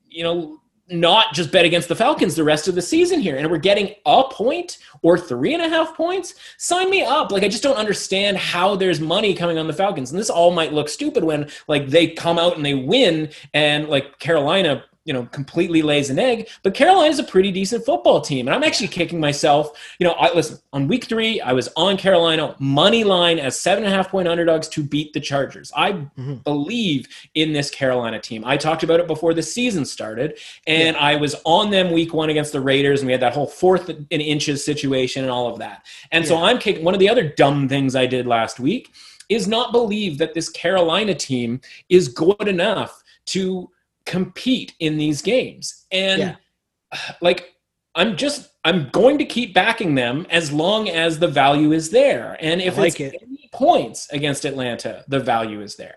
[0.10, 0.60] you know,
[0.92, 3.38] not just bet against the Falcons the rest of the season here.
[3.38, 6.36] And we're getting a point or three and a half points.
[6.58, 7.32] Sign me up.
[7.32, 10.12] Like I just don't understand how there's money coming on the Falcons.
[10.12, 13.88] And this all might look stupid when like they come out and they win and
[13.88, 18.48] like Carolina you know completely lays an egg but carolina's a pretty decent football team
[18.48, 21.98] and i'm actually kicking myself you know i listen on week three i was on
[21.98, 25.94] carolina money line as seven and a half point underdogs to beat the chargers i
[25.94, 26.36] mm-hmm.
[26.36, 30.38] believe in this carolina team i talked about it before the season started
[30.68, 31.02] and yeah.
[31.02, 33.90] i was on them week one against the raiders and we had that whole fourth
[33.90, 36.30] in inches situation and all of that and yeah.
[36.30, 38.94] so i'm kicking one of the other dumb things i did last week
[39.28, 43.72] is not believe that this carolina team is good enough to
[44.10, 45.86] compete in these games.
[45.92, 46.36] And yeah.
[47.22, 47.54] like
[47.96, 52.38] I'm just I'm going to keep backing them as long as the value is there.
[52.42, 53.22] And if like it's it.
[53.22, 55.96] any points against Atlanta, the value is there.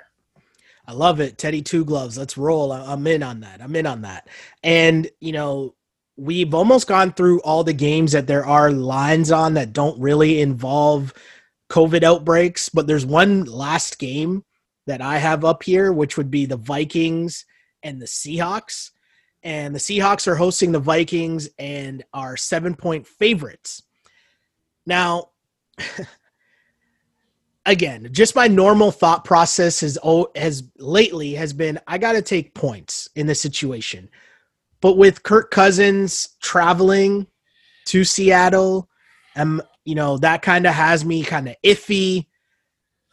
[0.87, 1.39] I love it.
[1.39, 2.19] Teddy Two Gloves.
[2.19, 2.73] Let's roll.
[2.73, 3.63] I'm in on that.
[3.63, 4.29] I'm in on that.
[4.63, 5.75] And you know,
[6.17, 10.41] we've almost gone through all the games that there are lines on that don't really
[10.41, 11.15] involve
[11.71, 14.45] COVID outbreaks, but there's one last game
[14.87, 17.47] that I have up here, which would be the Vikings
[17.83, 18.91] and the Seahawks.
[19.43, 23.83] And the Seahawks are hosting the Vikings and are seven point favorites.
[24.87, 25.31] Now,
[27.67, 29.99] again, just my normal thought process has
[30.37, 34.09] has lately has been I got to take points in this situation.
[34.81, 37.27] But with Kirk Cousins traveling
[37.87, 38.89] to Seattle,
[39.37, 42.27] um, you know that kind of has me kind of iffy.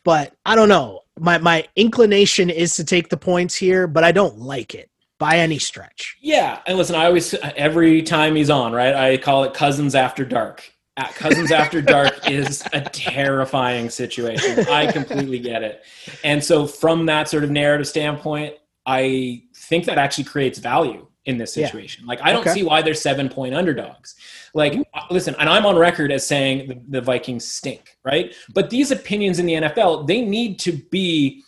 [0.03, 4.11] But I don't know my my inclination is to take the points here, but I
[4.11, 6.17] don't like it by any stretch.
[6.21, 8.93] Yeah, and listen, I always every time he's on, right?
[8.93, 10.71] I call it Cousins After Dark.
[10.97, 14.67] Uh, Cousins After Dark is a terrifying situation.
[14.67, 15.83] I completely get it,
[16.23, 18.55] and so from that sort of narrative standpoint,
[18.85, 22.03] I think that actually creates value in this situation.
[22.03, 22.09] Yeah.
[22.09, 22.53] Like, I don't okay.
[22.53, 24.15] see why they're seven point underdogs.
[24.53, 24.75] Like,
[25.09, 28.33] listen, and I'm on record as saying the, the, Vikings stink, right?
[28.53, 31.43] But these opinions in the NFL, they need to be,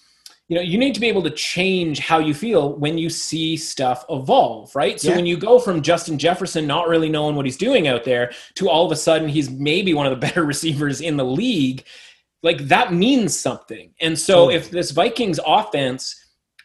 [0.48, 3.58] you know, you need to be able to change how you feel when you see
[3.58, 5.00] stuff evolve, right?
[5.00, 5.16] So yeah.
[5.16, 8.70] when you go from Justin Jefferson not really knowing what he's doing out there to
[8.70, 11.86] all of a sudden he's maybe one of the better receivers in the league,
[12.44, 13.94] like that means something.
[14.02, 16.18] And so if this Vikings offense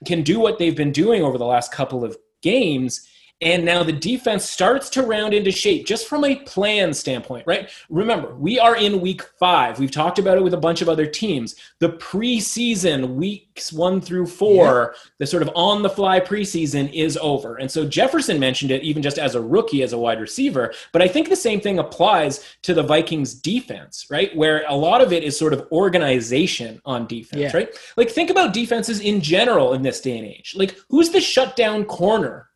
[0.05, 3.07] can do what they've been doing over the last couple of games,
[3.43, 7.71] and now the defense starts to round into shape just from a plan standpoint, right?
[7.91, 9.79] Remember, we are in week five.
[9.79, 11.55] We've talked about it with a bunch of other teams.
[11.79, 15.11] The preseason, weeks one through four, yeah.
[15.19, 17.57] the sort of on the fly preseason is over.
[17.57, 20.73] And so Jefferson mentioned it even just as a rookie, as a wide receiver.
[20.93, 24.35] But I think the same thing applies to the Vikings defense, right?
[24.35, 27.51] Where a lot of it is sort of organization on defense, yeah.
[27.53, 27.69] right?
[27.99, 30.55] Like think about defenses in general in this day and age.
[30.57, 32.49] Like who's the shutdown corner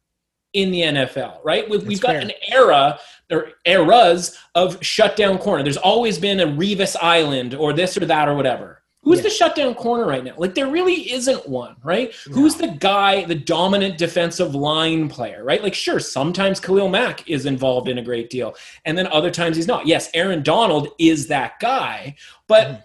[0.53, 1.69] in the NFL, right?
[1.69, 2.21] We've, we've got fair.
[2.21, 2.99] an era
[3.31, 5.63] or eras of shutdown corner.
[5.63, 8.83] There's always been a Revis Island or this or that or whatever.
[9.03, 9.23] Who's yeah.
[9.23, 10.35] the shutdown corner right now?
[10.37, 12.13] Like there really isn't one, right?
[12.29, 12.35] No.
[12.35, 15.63] Who's the guy, the dominant defensive line player, right?
[15.63, 19.57] Like sure, sometimes Khalil Mack is involved in a great deal, and then other times
[19.57, 19.87] he's not.
[19.87, 22.83] Yes, Aaron Donald is that guy, but mm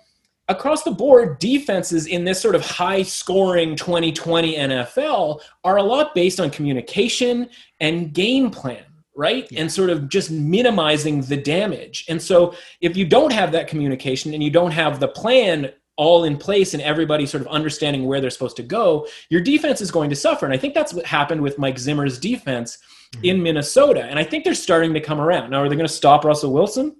[0.47, 6.13] across the board, defenses in this sort of high scoring 2020 NFL are a lot
[6.13, 8.83] based on communication and game plan,
[9.15, 9.47] right?
[9.51, 9.61] Yeah.
[9.61, 12.05] And sort of just minimizing the damage.
[12.09, 16.25] And so if you don't have that communication and you don't have the plan all
[16.25, 19.91] in place and everybody sort of understanding where they're supposed to go, your defense is
[19.91, 20.45] going to suffer.
[20.45, 22.77] And I think that's what happened with Mike Zimmer's defense
[23.15, 23.25] mm-hmm.
[23.25, 24.03] in Minnesota.
[24.03, 25.49] And I think they're starting to come around.
[25.49, 26.95] Now, are they going to stop Russell Wilson?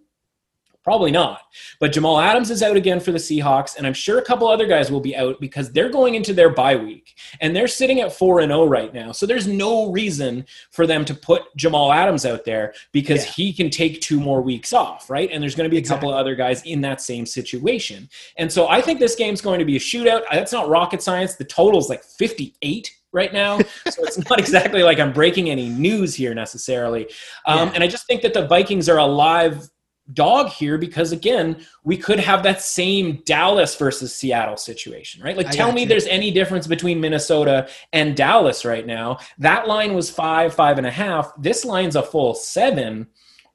[0.86, 1.42] Probably not.
[1.80, 4.68] But Jamal Adams is out again for the Seahawks, and I'm sure a couple other
[4.68, 7.16] guys will be out because they're going into their bye week.
[7.42, 9.12] And they're sitting at 4 and 0 right now.
[9.12, 13.32] So there's no reason for them to put Jamal Adams out there because yeah.
[13.32, 15.28] he can take two more weeks off, right?
[15.32, 16.02] And there's going to be a exactly.
[16.02, 18.08] couple of other guys in that same situation.
[18.38, 20.22] And so I think this game's going to be a shootout.
[20.32, 21.34] That's not rocket science.
[21.36, 23.58] The total's like 58 right now.
[23.90, 27.08] so it's not exactly like I'm breaking any news here necessarily.
[27.48, 27.72] Um, yeah.
[27.74, 29.68] And I just think that the Vikings are alive
[30.14, 35.36] dog here because again, we could have that same Dallas versus Seattle situation, right?
[35.36, 35.88] Like, I tell me you.
[35.88, 39.18] there's any difference between Minnesota and Dallas right now.
[39.40, 41.32] That line was five, five and a half.
[41.38, 43.08] This line's a full seven.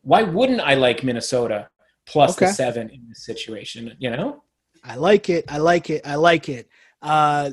[0.02, 1.68] Why wouldn't I like Minnesota
[2.06, 2.46] plus Okay.
[2.46, 3.94] the seven in this situation?
[3.98, 4.42] You know,
[4.82, 5.44] I like it.
[5.48, 6.06] I like it.
[6.06, 6.68] I like it.
[7.02, 7.50] Uh,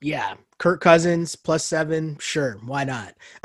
[0.00, 2.16] yeah, Kirk Cousins plus seven.
[2.20, 3.14] Sure, why not?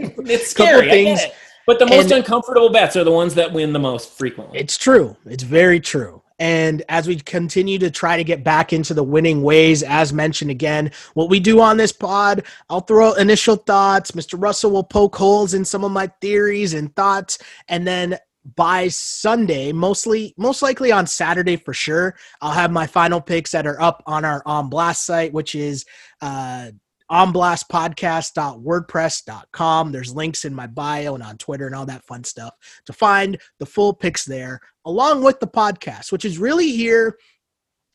[0.00, 0.90] it's Couple scary.
[0.90, 1.20] Things-.
[1.66, 4.58] But the most and- uncomfortable bets are the ones that win the most frequently.
[4.58, 5.16] It's true.
[5.26, 6.22] It's very true.
[6.38, 10.50] And as we continue to try to get back into the winning ways, as mentioned
[10.50, 14.10] again, what we do on this pod, I'll throw out initial thoughts.
[14.10, 14.40] Mr.
[14.40, 17.38] Russell will poke holes in some of my theories and thoughts.
[17.68, 18.18] And then
[18.56, 23.66] by Sunday, mostly, most likely on Saturday for sure, I'll have my final picks that
[23.66, 25.86] are up on our On Blast site, which is
[26.20, 26.70] uh,
[27.10, 29.92] onblastpodcast.wordpress.com.
[29.92, 32.54] There's links in my bio and on Twitter and all that fun stuff
[32.86, 37.16] to find the full picks there, along with the podcast, which is really here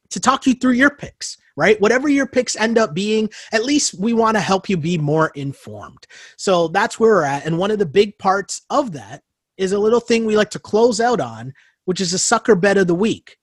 [0.10, 1.80] to talk you through your picks, right?
[1.81, 5.31] Whatever your picks end up being, at least we want to help you be more
[5.36, 6.07] informed.
[6.38, 7.45] So that's where we're at.
[7.45, 9.23] And one of the big parts of that
[9.57, 11.53] is a little thing we like to close out on,
[11.86, 13.38] which is a sucker bet of the week.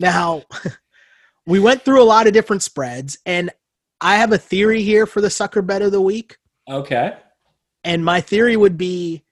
[0.00, 0.42] Now,
[1.46, 3.50] we went through a lot of different spreads, and
[4.02, 6.36] I have a theory here for the sucker bet of the week.
[6.68, 7.16] okay.
[7.84, 9.24] And my theory would be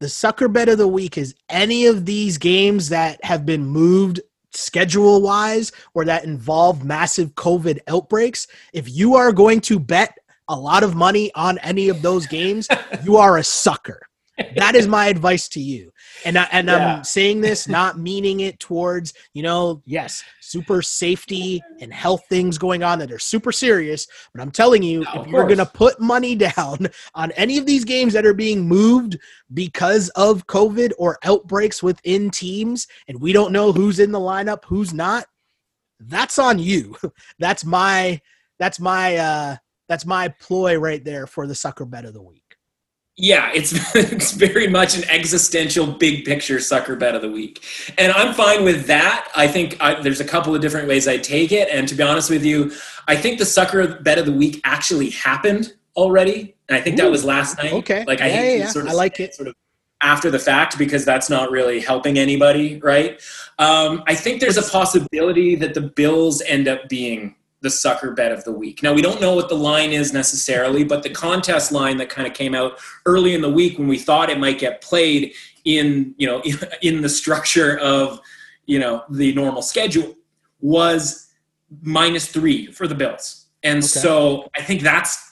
[0.00, 4.20] the sucker bet of the week is any of these games that have been moved
[4.52, 8.46] schedule wise or that involve massive COVID outbreaks.
[8.72, 10.16] If you are going to bet
[10.48, 12.68] a lot of money on any of those games,
[13.04, 14.00] you are a sucker.
[14.56, 15.92] That is my advice to you.
[16.24, 16.96] And I, and Yeah.
[16.98, 22.58] I'm saying this not meaning it towards, you know, yes, super safety and health things
[22.58, 25.66] going on that are super serious, but I'm telling you No, if you're going to
[25.66, 29.18] put money down on any of these games that are being moved
[29.54, 34.64] because of COVID or outbreaks within teams and we don't know who's in the lineup,
[34.64, 35.26] who's not,
[36.00, 36.94] that's on you.
[37.38, 38.20] That's my
[38.58, 39.56] that's my uh
[39.88, 42.45] that's my ploy right there for the sucker bet of the week.
[43.18, 47.64] Yeah, it's it's very much an existential big picture sucker bet of the week,
[47.96, 49.28] and I'm fine with that.
[49.34, 52.02] I think I, there's a couple of different ways I take it, and to be
[52.02, 52.72] honest with you,
[53.08, 57.10] I think the sucker bet of the week actually happened already, and I think that
[57.10, 57.72] was last night.
[57.72, 58.04] okay.
[58.06, 59.34] like I Yeah, hate yeah, sort of I like it.
[59.34, 59.54] sort of
[60.02, 63.18] after the fact because that's not really helping anybody, right?
[63.58, 68.32] Um, I think there's a possibility that the Bills end up being the sucker bet
[68.32, 68.82] of the week.
[68.82, 72.26] Now we don't know what the line is necessarily, but the contest line that kind
[72.26, 75.32] of came out early in the week when we thought it might get played
[75.64, 76.42] in, you know,
[76.82, 78.20] in the structure of,
[78.66, 80.14] you know, the normal schedule
[80.60, 81.28] was
[81.82, 83.46] minus 3 for the Bills.
[83.62, 83.86] And Okay.
[83.86, 85.25] so I think that's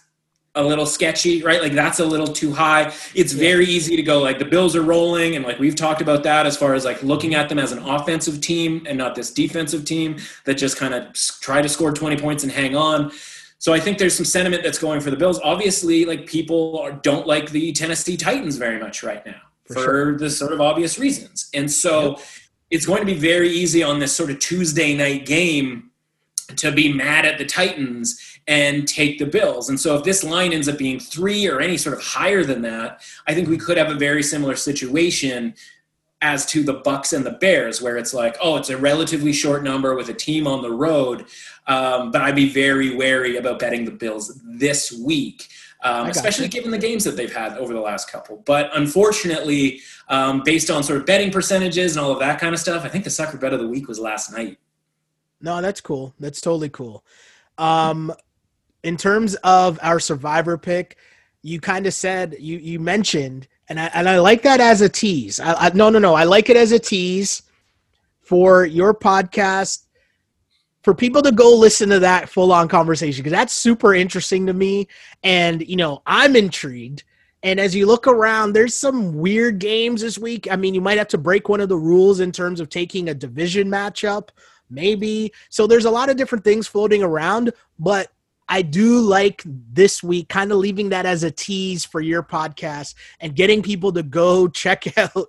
[0.57, 1.61] a little sketchy, right?
[1.61, 2.93] Like that's a little too high.
[3.15, 6.23] It's very easy to go like the Bills are rolling, and like we've talked about
[6.25, 9.33] that as far as like looking at them as an offensive team and not this
[9.33, 13.11] defensive team that just kind of try to score 20 points and hang on.
[13.59, 15.41] So I think there's some sentiment that's going for the Bills.
[15.43, 19.81] Obviously, like people are, don't like the Tennessee Titans very much right now For for,
[19.81, 20.19] sure.
[20.19, 22.19] the sort of obvious reasons, and so
[22.71, 25.91] it's going to be very easy on this sort of Tuesday night game
[26.57, 29.69] to be mad at the Titans and take the Bills.
[29.69, 32.63] And so if this line ends up being three or any sort of higher than
[32.63, 35.55] that, I think we could have a very similar situation
[36.21, 39.63] as to the Bucs and the Bears, where it's like, oh, it's a relatively short
[39.63, 41.27] number with a team on the road.
[41.67, 45.49] Um, but I'd be very wary about betting the Bills this week.
[45.83, 46.57] Um, especially gotcha.
[46.57, 48.43] given the games that they've had over the last couple.
[48.47, 52.61] But unfortunately, um, based on sort of betting percentages and all of that kind of
[52.61, 54.59] stuff, I think the sucker bet of the week was last night.
[55.43, 56.15] No, that's cool.
[56.19, 57.05] That's totally cool.
[58.85, 60.97] In terms of our survivor pick,
[61.43, 64.89] you kind of said you you mentioned, and I and I like that as a
[64.89, 65.41] tease.
[65.41, 67.43] I, I no no no, I like it as a tease
[68.21, 69.85] for your podcast
[70.83, 74.53] for people to go listen to that full on conversation because that's super interesting to
[74.53, 74.87] me,
[75.23, 77.05] and you know I'm intrigued.
[77.43, 80.51] And as you look around, there's some weird games this week.
[80.51, 83.11] I mean, you might have to break one of the rules in terms of taking
[83.11, 84.31] a division matchup
[84.71, 85.33] maybe.
[85.51, 88.11] So there's a lot of different things floating around, but
[88.49, 92.95] I do like this week kind of leaving that as a tease for your podcast
[93.21, 95.29] and getting people to go check out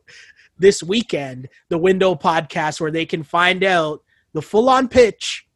[0.58, 5.48] this weekend the window podcast where they can find out the full on pitch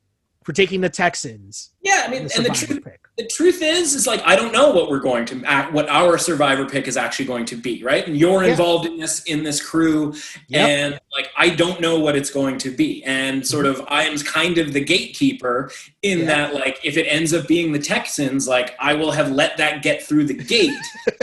[0.44, 1.72] for taking the Texans.
[1.84, 2.84] Yeah, I mean, the and the truth.
[3.20, 5.40] The truth is, is like I don't know what we're going to
[5.72, 8.08] what our survivor pick is actually going to be, right?
[8.08, 8.52] And you're yeah.
[8.52, 10.14] involved in this in this crew,
[10.48, 10.70] yep.
[10.70, 13.82] and like I don't know what it's going to be, and sort mm-hmm.
[13.82, 15.70] of I am kind of the gatekeeper
[16.02, 16.26] in yeah.
[16.28, 19.84] that like if it ends up being the Texans, like I will have let that
[19.84, 20.72] get through the gate,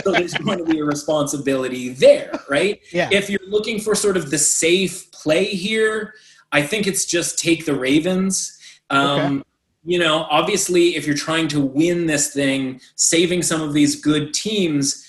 [0.05, 2.78] so there's going to be a responsibility there, right?
[2.93, 3.09] Yeah.
[3.10, 6.12] If you're looking for sort of the safe play here,
[6.52, 8.52] I think it's just take the Ravens.
[8.90, 9.43] Um, okay
[9.86, 14.34] you know, obviously, if you're trying to win this thing, saving some of these good
[14.34, 15.04] teams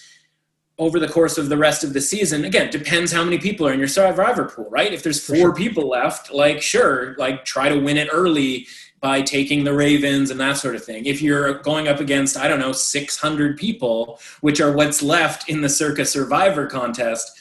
[0.78, 3.74] over the course of the rest of the season, again, depends how many people are
[3.74, 4.94] in your survivor pool, right?
[4.94, 5.56] If there's four sure.
[5.56, 8.68] people left, like, sure, like, try to win it early
[9.00, 11.08] by taking the Ravens and that sort of thing.
[11.08, 15.62] If you're going up against, I don't know, 600 people, which are what's left in
[15.62, 17.32] the Circa Survivor contest,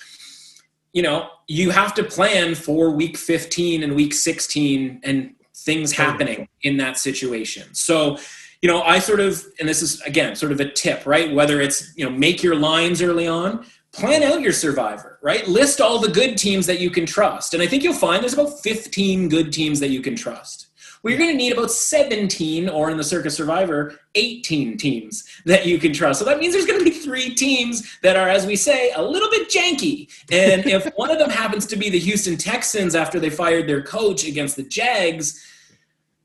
[0.95, 6.49] you know, you have to plan for week 15 and week 16 and things happening
[6.63, 7.75] in that situation.
[7.75, 8.19] So,
[8.63, 11.33] you know, I sort of, and this is again sort of a tip, right?
[11.33, 15.47] Whether it's, you know, make your lines early on, plan out your survivor, right?
[15.49, 17.55] List all the good teams that you can trust.
[17.55, 20.66] And I think you'll find there's about 15 good teams that you can trust.
[21.09, 25.79] You're going to need about 17, or in the Circa Survivor, 18 teams that you
[25.79, 26.19] can trust.
[26.19, 29.03] So that means there's going to be three teams that are, as we say, a
[29.03, 30.09] little bit janky.
[30.31, 33.83] And if one of them happens to be the Houston Texans after they fired their
[33.83, 35.45] coach against the Jags,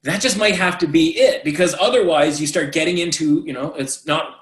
[0.04, 3.74] that just might have to be it because otherwise you start getting into you know
[3.76, 4.38] it's not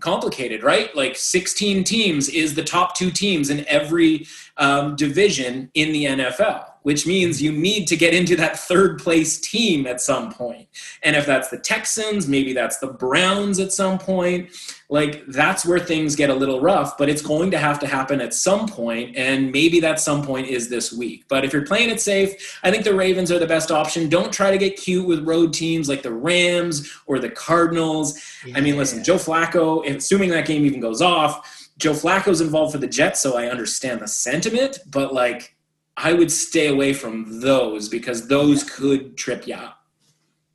[0.00, 5.92] complicated right like 16 teams is the top two teams in every um, division in
[5.92, 10.32] the nfl which means you need to get into that third place team at some
[10.32, 10.68] point.
[11.02, 14.50] And if that's the Texans, maybe that's the Browns at some point.
[14.88, 18.20] Like that's where things get a little rough, but it's going to have to happen
[18.20, 21.24] at some point, and maybe that some point is this week.
[21.28, 24.10] But if you're playing it safe, I think the Ravens are the best option.
[24.10, 28.20] Don't try to get cute with road teams like the Rams or the Cardinals.
[28.44, 28.58] Yeah.
[28.58, 32.78] I mean, listen, Joe Flacco, assuming that game even goes off, Joe Flacco's involved for
[32.78, 35.56] the Jets, so I understand the sentiment, but like
[35.96, 39.78] I would stay away from those because those could trip you up.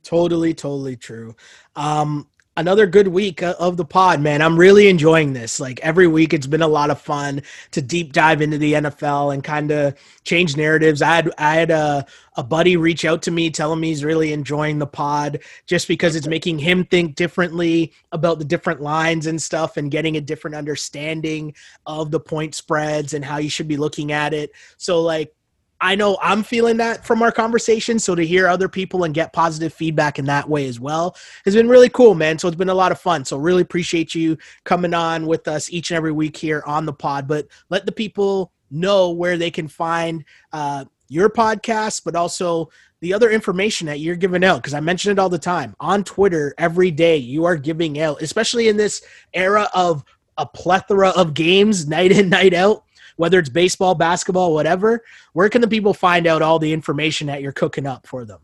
[0.02, 1.36] Totally, totally true.
[1.76, 2.28] Um,
[2.58, 4.42] another good week uh, of the pod, man.
[4.42, 5.60] I'm really enjoying this.
[5.60, 9.32] Like every week, it's been a lot of fun to deep dive into the NFL
[9.32, 11.00] and kind of change narratives.
[11.00, 12.04] I had I had a
[12.36, 16.14] a buddy reach out to me telling me he's really enjoying the pod just because
[16.14, 20.54] it's making him think differently about the different lines and stuff and getting a different
[20.54, 21.54] understanding
[21.86, 24.52] of the point spreads and how you should be looking at it.
[24.76, 25.34] So like
[25.80, 27.98] I know I'm feeling that from our conversation.
[27.98, 31.54] So to hear other people and get positive feedback in that way as well has
[31.54, 32.38] been really cool, man.
[32.38, 33.24] So it's been a lot of fun.
[33.24, 36.92] So really appreciate you coming on with us each and every week here on the
[36.92, 37.28] pod.
[37.28, 43.14] But let the people know where they can find uh, your podcast, but also the
[43.14, 44.56] other information that you're giving out.
[44.56, 47.16] Because I mention it all the time on Twitter every day.
[47.16, 49.02] You are giving out, especially in this
[49.32, 50.04] era of
[50.38, 52.84] a plethora of games night in, night out
[53.18, 57.42] whether it's baseball, basketball, whatever, where can the people find out all the information that
[57.42, 58.40] you're cooking up for them?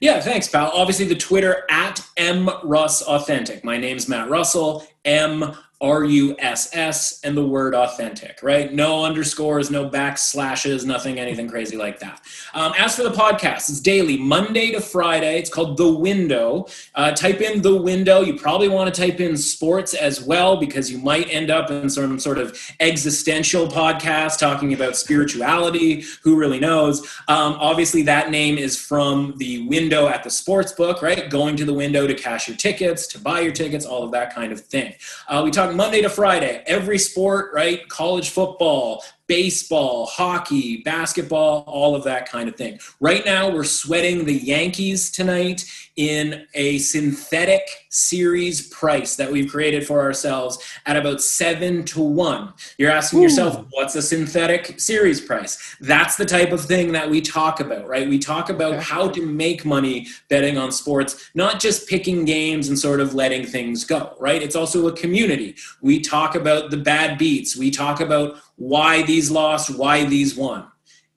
[0.00, 0.70] Yeah, thanks, pal.
[0.74, 3.64] Obviously, the Twitter at M Russ Authentic.
[3.64, 4.86] My name's Matt Russell.
[5.06, 8.72] M R U S S and the word authentic, right?
[8.72, 12.22] No underscores, no backslashes, nothing, anything crazy like that.
[12.54, 15.38] Um, as for the podcast, it's daily, Monday to Friday.
[15.38, 16.66] It's called The Window.
[16.94, 18.22] Uh, type in The Window.
[18.22, 21.90] You probably want to type in sports as well because you might end up in
[21.90, 26.06] some sort of existential podcast talking about spirituality.
[26.22, 27.00] Who really knows?
[27.28, 31.28] Um, obviously, that name is from the window at the sports book, right?
[31.28, 34.34] Going to the window to cash your tickets, to buy your tickets, all of that
[34.34, 34.94] kind of thing.
[35.28, 37.88] Uh, we talk Monday to Friday, every sport, right?
[37.88, 42.78] College football, baseball, hockey, basketball, all of that kind of thing.
[43.00, 45.64] Right now, we're sweating the Yankees tonight
[45.96, 52.52] in a synthetic series price that we've created for ourselves at about seven to one.
[52.76, 53.22] You're asking Ooh.
[53.22, 55.76] yourself, what's a synthetic series price?
[55.80, 58.06] That's the type of thing that we talk about, right?
[58.06, 58.82] We talk about okay.
[58.82, 63.46] how to make money betting on sports, not just picking games and sort of letting
[63.46, 64.42] things go, right?
[64.42, 65.56] It's also a community.
[65.80, 67.56] We talk about the bad beats.
[67.56, 70.66] We talk about why these lost, why these won.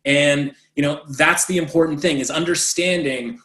[0.06, 3.40] And you know, that's the important thing is understanding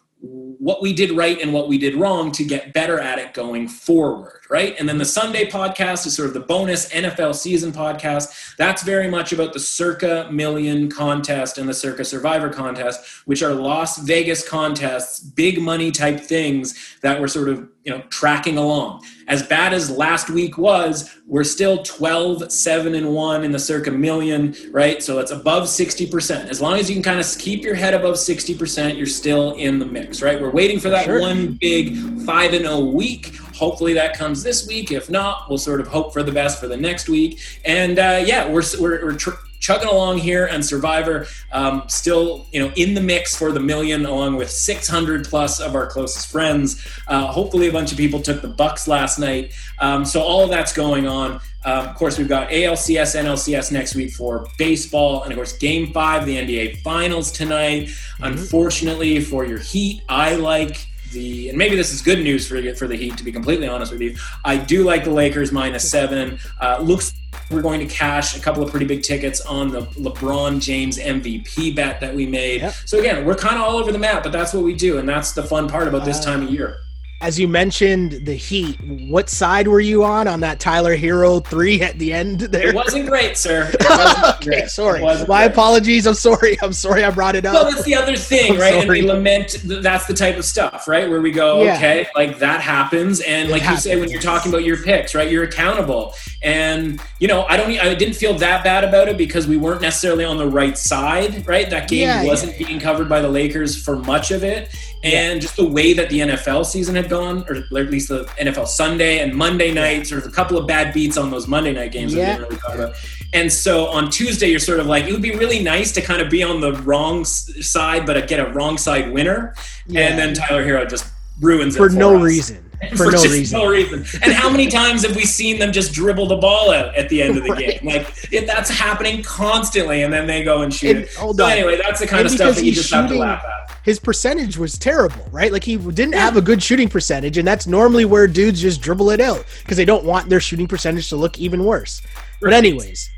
[0.65, 3.69] what we did right and what we did wrong to get better at it going
[3.69, 4.74] forward, right?
[4.78, 8.57] And then the Sunday podcast is sort of the bonus NFL season podcast.
[8.57, 13.53] That's very much about the Circa Million contest and the Circa Survivor contest, which are
[13.53, 19.05] Las Vegas contests, big money type things that we're sort of you know tracking along
[19.28, 23.91] as bad as last week was we're still 12 7 and 1 in the circa
[23.91, 27.74] million right so it's above 60% as long as you can kind of keep your
[27.74, 31.20] head above 60% you're still in the mix right we're waiting for that sure.
[31.20, 34.90] one big 5 and 0 week Hopefully that comes this week.
[34.90, 37.40] If not, we'll sort of hope for the best for the next week.
[37.64, 42.60] And uh, yeah, we're we're, we're tr- chugging along here and Survivor um, still, you
[42.60, 46.85] know, in the mix for the million, along with 600 plus of our closest friends.
[47.06, 49.52] Uh, hopefully, a bunch of people took the Bucs last night.
[49.78, 51.40] Um, so all of that's going on.
[51.65, 55.93] Um, of course, we've got ALCS, NLCS next week for baseball, and of course, Game
[55.93, 57.85] Five, the NBA Finals tonight.
[57.85, 58.24] Mm-hmm.
[58.24, 62.86] Unfortunately, for your Heat, I like the and maybe this is good news for for
[62.86, 63.16] the Heat.
[63.16, 66.39] To be completely honest with you, I do like the Lakers minus seven.
[66.61, 67.12] Uh, looks
[67.51, 71.77] we're going to cash a couple of pretty big tickets on the LeBron James MVP
[71.77, 72.62] bet that we made.
[72.62, 72.74] Yep.
[72.86, 75.09] So again, we're kind of all over the map, but that's what we do, and
[75.09, 76.78] that's the fun part about this uh, time of year
[77.25, 78.79] as you mentioned the Heat,
[79.09, 82.69] what side were you on on that Tyler Herro three at the end there?
[82.69, 83.73] It wasn't great, sir.
[83.81, 84.69] Wasn't okay, great.
[84.69, 85.01] sorry.
[85.01, 85.47] My great.
[85.47, 86.07] apologies.
[86.07, 86.59] I'm sorry.
[86.61, 87.55] I'm sorry I brought it up.
[87.55, 88.75] Well, that's the other thing, I'm right?
[88.75, 88.81] Sorry.
[88.81, 91.09] And we lament that's the type of stuff, right?
[91.09, 91.77] Where we go, yeah.
[91.77, 93.87] okay, like that happens, and it like happens.
[93.87, 95.31] you say when you're talking about your picks, right?
[95.31, 99.47] You're accountable, and you know I don't, I didn't feel that bad about it because
[99.47, 101.71] we weren't necessarily on the right side, right?
[101.71, 102.67] That game yeah, wasn't yeah.
[102.67, 106.20] being covered by the Lakers for much of it, and just the way that the
[106.20, 110.31] NFL season had gone, or at least the NFL Sunday and Monday nights, or a
[110.31, 112.36] couple of bad beats on those Monday night games yeah.
[112.36, 112.94] didn't really talk about.
[113.32, 116.22] And so on Tuesday, you're sort of like, it would be really nice to kind
[116.22, 119.55] of be on the wrong side, but get a wrong side winner.
[119.86, 120.09] Yeah.
[120.09, 122.22] And then Tyler Herro just ruins for no us.
[122.22, 122.70] reason.
[122.91, 123.59] For, for no reason.
[123.59, 124.05] no reason.
[124.23, 127.23] And how many times have we seen them just dribble the ball out at the
[127.23, 127.81] end of the right.
[127.81, 127.87] game?
[127.87, 130.97] Like if that's happening constantly, and then they go and shoot.
[130.97, 131.53] And, hold so on.
[131.53, 133.65] anyway, that's the kind and of stuff that you just shooting, have to laugh at
[133.85, 135.53] his percentage was terrible, right?
[135.53, 139.11] Like he didn't have a good shooting percentage, and that's normally where dudes just dribble
[139.11, 142.01] it out because they don't want their shooting percentage to look even worse.
[142.41, 143.11] But anyways,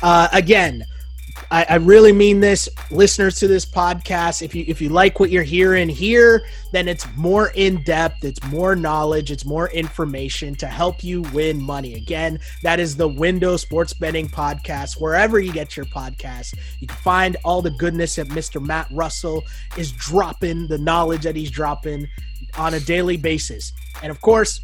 [0.00, 0.84] uh, again,
[1.52, 4.40] I, I, really mean this, listeners to this podcast.
[4.40, 8.42] If you if you like what you're hearing here, then it's more in depth, it's
[8.44, 11.92] more knowledge, it's more information to help you win money.
[11.92, 14.98] Again, that is the Window Sports Betting Podcast.
[14.98, 18.64] Wherever you get your podcast, you can find all the goodness that Mr.
[18.64, 19.44] Matt Russell
[19.76, 22.08] is dropping, the knowledge that he's dropping
[22.56, 23.74] on a daily basis.
[24.02, 24.58] And of course,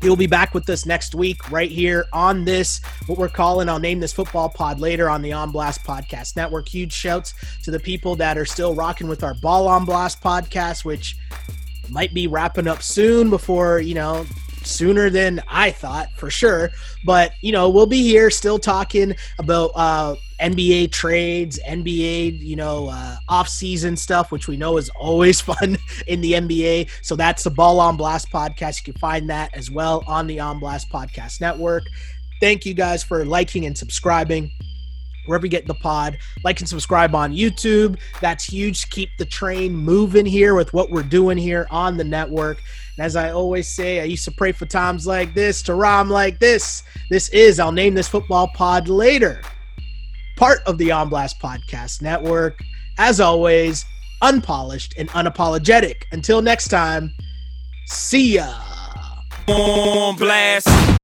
[0.00, 3.80] He'll be back with us next week, right here on this, what we're calling, I'll
[3.80, 6.68] name this football pod later on the On Blast Podcast Network.
[6.68, 7.34] Huge shouts
[7.64, 11.16] to the people that are still rocking with our Ball on Blast podcast, which
[11.90, 14.24] might be wrapping up soon before, you know,
[14.62, 16.70] sooner than I thought for sure.
[17.04, 22.88] But, you know, we'll be here still talking about uh, NBA trades, NBA, you know,
[22.90, 26.90] uh, off-season stuff, which we know is always fun in the NBA.
[27.02, 28.78] So that's the Ball on Blast podcast.
[28.78, 31.84] You can find that as well on the On Blast Podcast Network.
[32.40, 34.50] Thank you guys for liking and subscribing
[35.26, 36.18] wherever you get the pod.
[36.44, 37.98] Like and subscribe on YouTube.
[38.20, 38.88] That's huge.
[38.90, 42.62] Keep the train moving here with what we're doing here on the network.
[42.96, 46.08] And as I always say, I used to pray for times like this, to rhyme
[46.08, 46.84] like this.
[47.10, 49.42] This is, I'll name this football pod later
[50.38, 52.60] part of the On Blast Podcast Network.
[52.96, 53.84] As always,
[54.22, 56.04] unpolished and unapologetic.
[56.12, 57.12] Until next time,
[57.86, 58.54] see ya.
[59.48, 60.88] On blast.